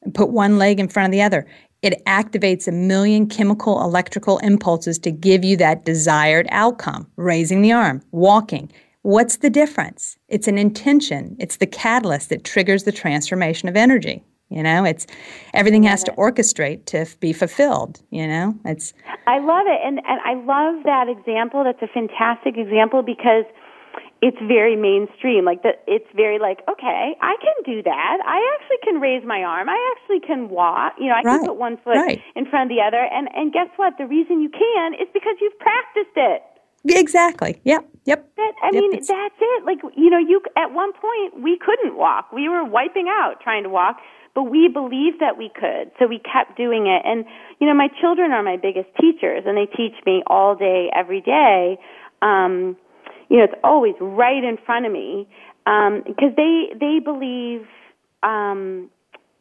[0.03, 1.45] and put one leg in front of the other.
[1.81, 7.07] It activates a million chemical electrical impulses to give you that desired outcome.
[7.17, 8.71] Raising the arm, walking.
[9.03, 10.17] What's the difference?
[10.27, 11.35] It's an intention.
[11.39, 14.23] It's the catalyst that triggers the transformation of energy.
[14.49, 15.05] You know, it's
[15.53, 18.01] everything has to orchestrate to f- be fulfilled.
[18.11, 18.93] You know, it's
[19.27, 21.63] I love it, and and I love that example.
[21.65, 23.43] That's a fantastic example because
[24.21, 25.43] it's very mainstream.
[25.45, 28.17] Like the, it's very like, okay, I can do that.
[28.25, 29.67] I actually can raise my arm.
[29.69, 30.93] I actually can walk.
[30.97, 32.21] You know, I Right, can put one foot right.
[32.35, 33.03] in front of the other.
[33.03, 33.93] And and guess what?
[33.97, 36.41] The reason you can is because you've practiced it.
[36.95, 37.59] Exactly.
[37.63, 37.85] Yep.
[38.05, 38.29] Yep.
[38.37, 39.65] That I Yep, mean, it's- that's it.
[39.65, 42.31] Like you know, you at one point we couldn't walk.
[42.31, 43.99] We were wiping out trying to walk,
[44.33, 47.01] but we believed that we could, so we kept doing it.
[47.05, 47.25] And
[47.59, 51.21] you know, my children are my biggest teachers, and they teach me all day, every
[51.21, 51.79] day.
[52.21, 52.77] Um,
[53.29, 55.27] you know, it's always right in front of me
[56.05, 57.67] because they they believe
[58.23, 58.89] um,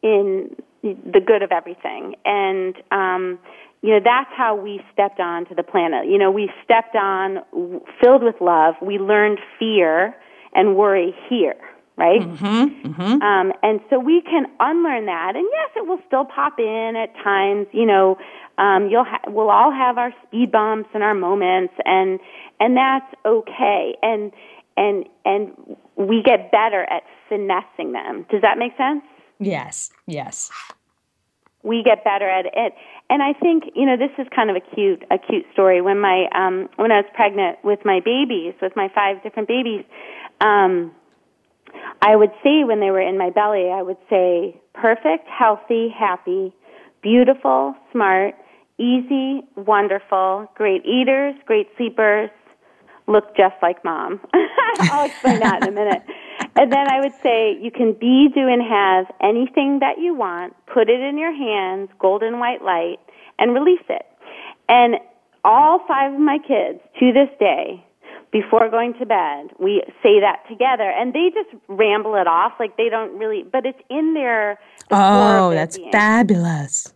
[0.03, 3.39] in the good of everything, and um,
[3.87, 6.07] you know that's how we stepped onto the planet.
[6.09, 7.37] You know, we stepped on
[8.03, 8.75] filled with love.
[8.81, 10.13] We learned fear
[10.53, 11.55] and worry here,
[11.95, 12.19] right?
[12.19, 13.21] Mm-hmm.
[13.21, 15.37] Um, and so we can unlearn that.
[15.37, 17.67] And yes, it will still pop in at times.
[17.71, 18.17] You know,
[18.57, 22.19] um, you'll ha- we'll all have our speed bumps and our moments, and
[22.59, 23.95] and that's okay.
[24.01, 24.33] And
[24.75, 28.25] and and we get better at finessing them.
[28.29, 29.03] Does that make sense?
[29.39, 29.91] Yes.
[30.07, 30.51] Yes.
[31.63, 32.73] we get better at it.
[33.09, 35.81] And I think you know this is kind of a cute a cute story.
[35.81, 39.85] When my um, when I was pregnant with my babies, with my five different babies,
[40.41, 40.91] um,
[42.01, 46.53] I would say when they were in my belly, I would say perfect, healthy, happy,
[47.01, 48.35] beautiful, smart,
[48.77, 52.29] easy, wonderful, great eaters, great sleepers,
[53.07, 54.19] look just like mom.
[54.79, 56.03] I'll explain that in a minute.
[56.55, 60.53] And then I would say you can be, do, and have anything that you want,
[60.71, 62.97] put it in your hands, golden white light,
[63.39, 64.05] and release it.
[64.69, 64.95] And
[65.43, 67.83] all five of my kids, to this day,
[68.31, 72.75] before going to bed, we say that together, and they just ramble it off like
[72.75, 74.59] they don't really, but it's in their.
[74.89, 75.91] the Oh, their that's being.
[75.91, 76.93] fabulous.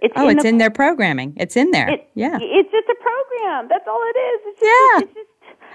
[0.00, 1.32] It's Oh, in it's the in their programming.
[1.38, 1.88] It's in there.
[1.88, 2.36] it, yeah.
[2.38, 3.68] It's just a program.
[3.70, 4.40] That's all it is.
[4.44, 4.98] It's just, Yeah.
[5.00, 5.30] It's just,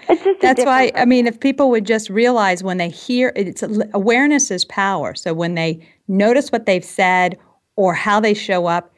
[0.07, 3.63] it's just That's why, I mean, if people would just realize when they hear it's
[3.93, 5.15] awareness is power.
[5.15, 7.37] So when they notice what they've said
[7.75, 8.93] or how they show up,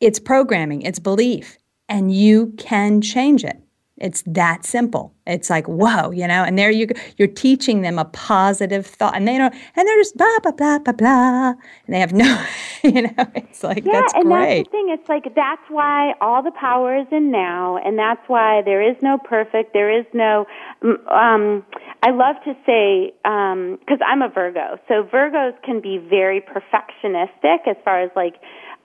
[0.00, 3.60] it's programming, it's belief, and you can change it.
[4.00, 5.12] It's that simple.
[5.26, 7.00] It's like, whoa, you know, and there you go.
[7.16, 9.14] You're teaching them a positive thought.
[9.14, 11.48] And they don't, and they're just blah, blah, blah, blah, blah.
[11.50, 11.58] And
[11.94, 12.44] they have no,
[12.82, 14.56] you know, it's like, yeah, that's and great.
[14.56, 14.88] that's the thing.
[14.90, 17.76] It's like, that's why all the power is in now.
[17.76, 19.72] And that's why there is no perfect.
[19.74, 20.46] There is no,
[20.82, 21.64] um,
[22.02, 24.78] I love to say, um, cause I'm a Virgo.
[24.88, 28.36] So Virgos can be very perfectionistic as far as like,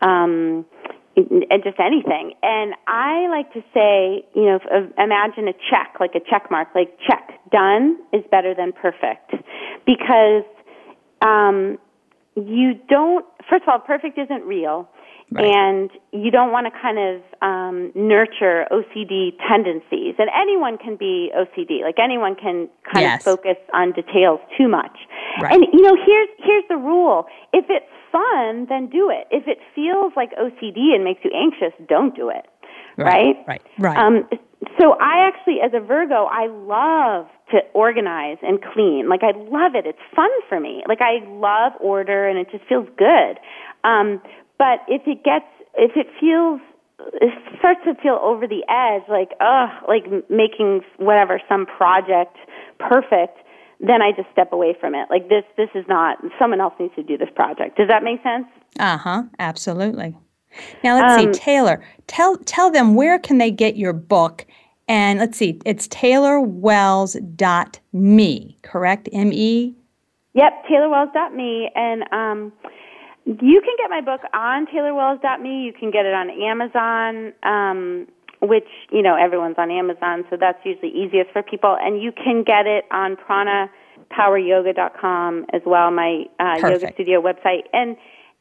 [0.01, 0.65] um,
[1.15, 2.33] and just anything.
[2.41, 4.59] And I like to say, you know,
[4.97, 9.31] imagine a check, like a check mark, like check, done is better than perfect.
[9.85, 10.45] Because
[11.21, 11.77] um,
[12.35, 14.89] you don't, first of all, perfect isn't real.
[15.31, 15.45] Right.
[15.45, 20.15] And you don't want to kind of um, nurture OCD tendencies.
[20.19, 21.81] And anyone can be OCD.
[21.81, 23.21] Like anyone can kind yes.
[23.21, 24.93] of focus on details too much.
[25.41, 25.53] Right.
[25.53, 29.27] And you know, here's here's the rule: if it's fun, then do it.
[29.31, 32.45] If it feels like OCD and makes you anxious, don't do it.
[32.95, 33.61] Right, right, right.
[33.79, 33.97] right.
[33.97, 34.29] Um,
[34.79, 39.09] so I actually, as a Virgo, I love to organize and clean.
[39.09, 39.85] Like I love it.
[39.85, 40.83] It's fun for me.
[40.87, 43.39] Like I love order, and it just feels good.
[43.83, 44.21] Um,
[44.63, 45.45] but if it gets,
[45.75, 46.61] if it feels
[47.19, 52.37] it starts to feel over the edge, like ugh, like making whatever some project
[52.79, 53.39] perfect
[53.83, 55.09] then I just step away from it.
[55.09, 56.17] Like this, this is not.
[56.39, 57.75] Someone else needs to do this project.
[57.75, 58.45] Does that make sense?
[58.79, 59.23] Uh huh.
[59.39, 60.17] Absolutely.
[60.83, 61.83] Now let's um, see, Taylor.
[62.07, 64.45] Tell tell them where can they get your book.
[64.87, 69.09] And let's see, it's taylorwells.me, correct?
[69.13, 69.75] M E.
[70.33, 72.51] Yep, taylorwells.me, and um,
[73.25, 75.65] you can get my book on taylorwells.me.
[75.65, 77.33] You can get it on Amazon.
[77.43, 78.07] Um,
[78.43, 81.77] which you know everyone's on Amazon, so that's usually easiest for people.
[81.79, 87.63] And you can get it on pranapoweryoga.com as well, my uh, yoga studio website.
[87.71, 87.95] And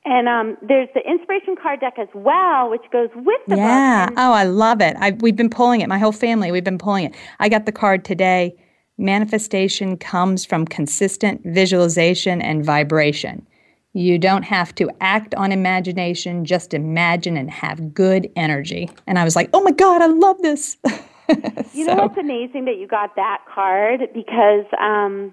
[0.05, 4.07] and um, there's the inspiration card deck as well, which goes with the yeah.
[4.07, 4.15] book.
[4.17, 4.29] Yeah.
[4.29, 4.97] Oh, I love it.
[4.99, 5.89] I, we've been pulling it.
[5.89, 7.15] My whole family, we've been pulling it.
[7.39, 8.57] I got the card today.
[8.99, 13.47] Manifestation comes from consistent visualization and vibration.
[13.95, 18.91] You don't have to act on imagination, just imagine and have good energy.
[19.07, 20.77] And I was like, oh my God, I love this.
[21.73, 21.95] you so.
[21.95, 25.33] know what's amazing that you got that card because um,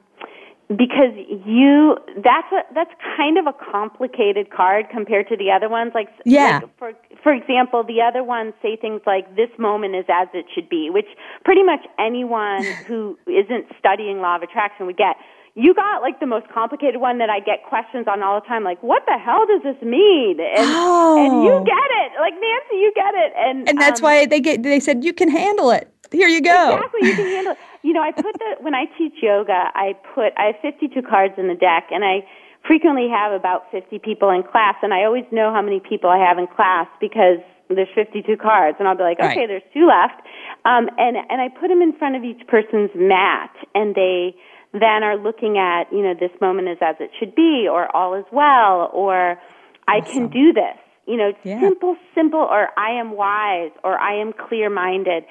[0.69, 5.91] because you that's a that's kind of a complicated card compared to the other ones
[5.95, 6.93] like yeah like for
[7.23, 10.91] for example the other ones say things like this moment is as it should be
[10.91, 11.07] which
[11.43, 15.15] pretty much anyone who isn't studying law of attraction would get
[15.59, 18.63] you got like the most complicated one that I get questions on all the time,
[18.63, 20.39] like, what the hell does this mean?
[20.39, 21.19] And, oh.
[21.19, 22.09] and you get it.
[22.19, 23.33] Like, Nancy, you get it.
[23.35, 25.91] And, and that's um, why they get, they said, you can handle it.
[26.11, 26.75] Here you go.
[26.75, 27.59] Exactly, you can handle it.
[27.83, 31.35] You know, I put the, when I teach yoga, I put, I have 52 cards
[31.37, 32.27] in the deck and I
[32.67, 36.19] frequently have about 50 people in class and I always know how many people I
[36.19, 37.39] have in class because
[37.69, 39.47] there's 52 cards and I'll be like, okay, right.
[39.47, 40.19] there's two left.
[40.65, 44.35] Um, and, and I put them in front of each person's mat and they,
[44.73, 48.13] then are looking at, you know, this moment is as it should be, or all
[48.13, 49.39] is well, or
[49.87, 50.77] I can do this.
[51.07, 51.59] You know, yeah.
[51.59, 55.25] simple, simple, or I am wise, or I am clear minded.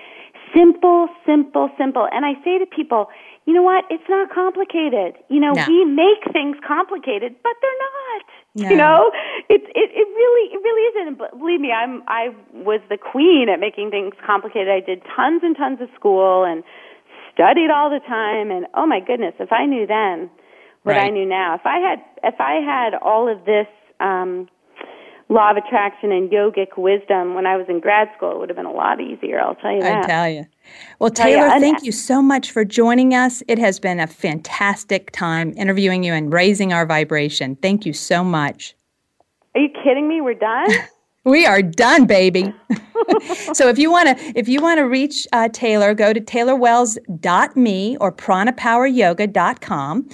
[0.53, 2.09] Simple, simple, simple.
[2.11, 3.07] And I say to people,
[3.47, 3.85] you know what?
[3.89, 5.15] It's not complicated.
[5.29, 5.65] You know, no.
[5.69, 8.23] we make things complicated, but they're not.
[8.57, 8.69] No.
[8.71, 9.11] You know,
[9.49, 11.19] it, it it really it really isn't.
[11.19, 14.69] But believe me, I'm I was the queen at making things complicated.
[14.69, 16.65] I did tons and tons of school and
[17.39, 20.29] studied all the time and oh my goodness if i knew then
[20.83, 21.07] what right.
[21.07, 23.69] i knew now if i had if i had all of this
[24.01, 24.49] um
[25.29, 28.57] law of attraction and yogic wisdom when i was in grad school it would have
[28.57, 30.05] been a lot easier i'll tell you that.
[30.05, 30.47] i tell you.
[30.99, 33.43] Well taylor you, thank you so much for joining us.
[33.47, 37.57] It has been a fantastic time interviewing you and raising our vibration.
[37.57, 38.75] Thank you so much.
[39.55, 40.21] Are you kidding me?
[40.21, 40.69] We're done
[41.29, 42.53] we are done baby
[43.53, 47.97] so if you want to if you want to reach uh, Taylor, go to taylorwells.me
[47.99, 50.09] or pranapoweryoga.com,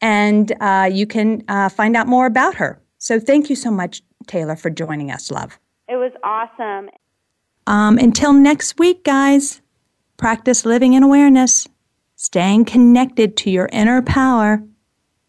[0.00, 2.80] and uh, you can uh, find out more about her.
[2.98, 5.58] So thank you so much, Taylor, for joining us, love.
[5.88, 6.90] It was awesome.
[7.66, 9.60] Um, until next week, guys,
[10.16, 11.68] practice living in awareness,
[12.16, 14.62] staying connected to your inner power,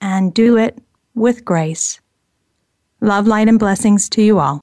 [0.02, 0.80] and do it
[1.16, 2.00] with grace.
[3.02, 4.62] Love, light, and blessings to you all.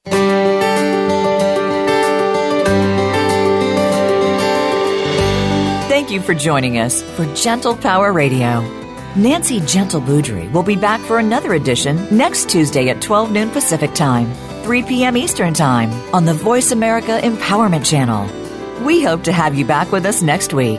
[6.07, 8.61] Thank you for joining us for Gentle Power Radio.
[9.17, 13.93] Nancy Gentle Boudry will be back for another edition next Tuesday at 12 noon Pacific
[13.93, 14.33] Time,
[14.63, 15.17] 3 p.m.
[15.17, 18.25] Eastern Time on the Voice America Empowerment Channel.
[18.87, 20.79] We hope to have you back with us next week.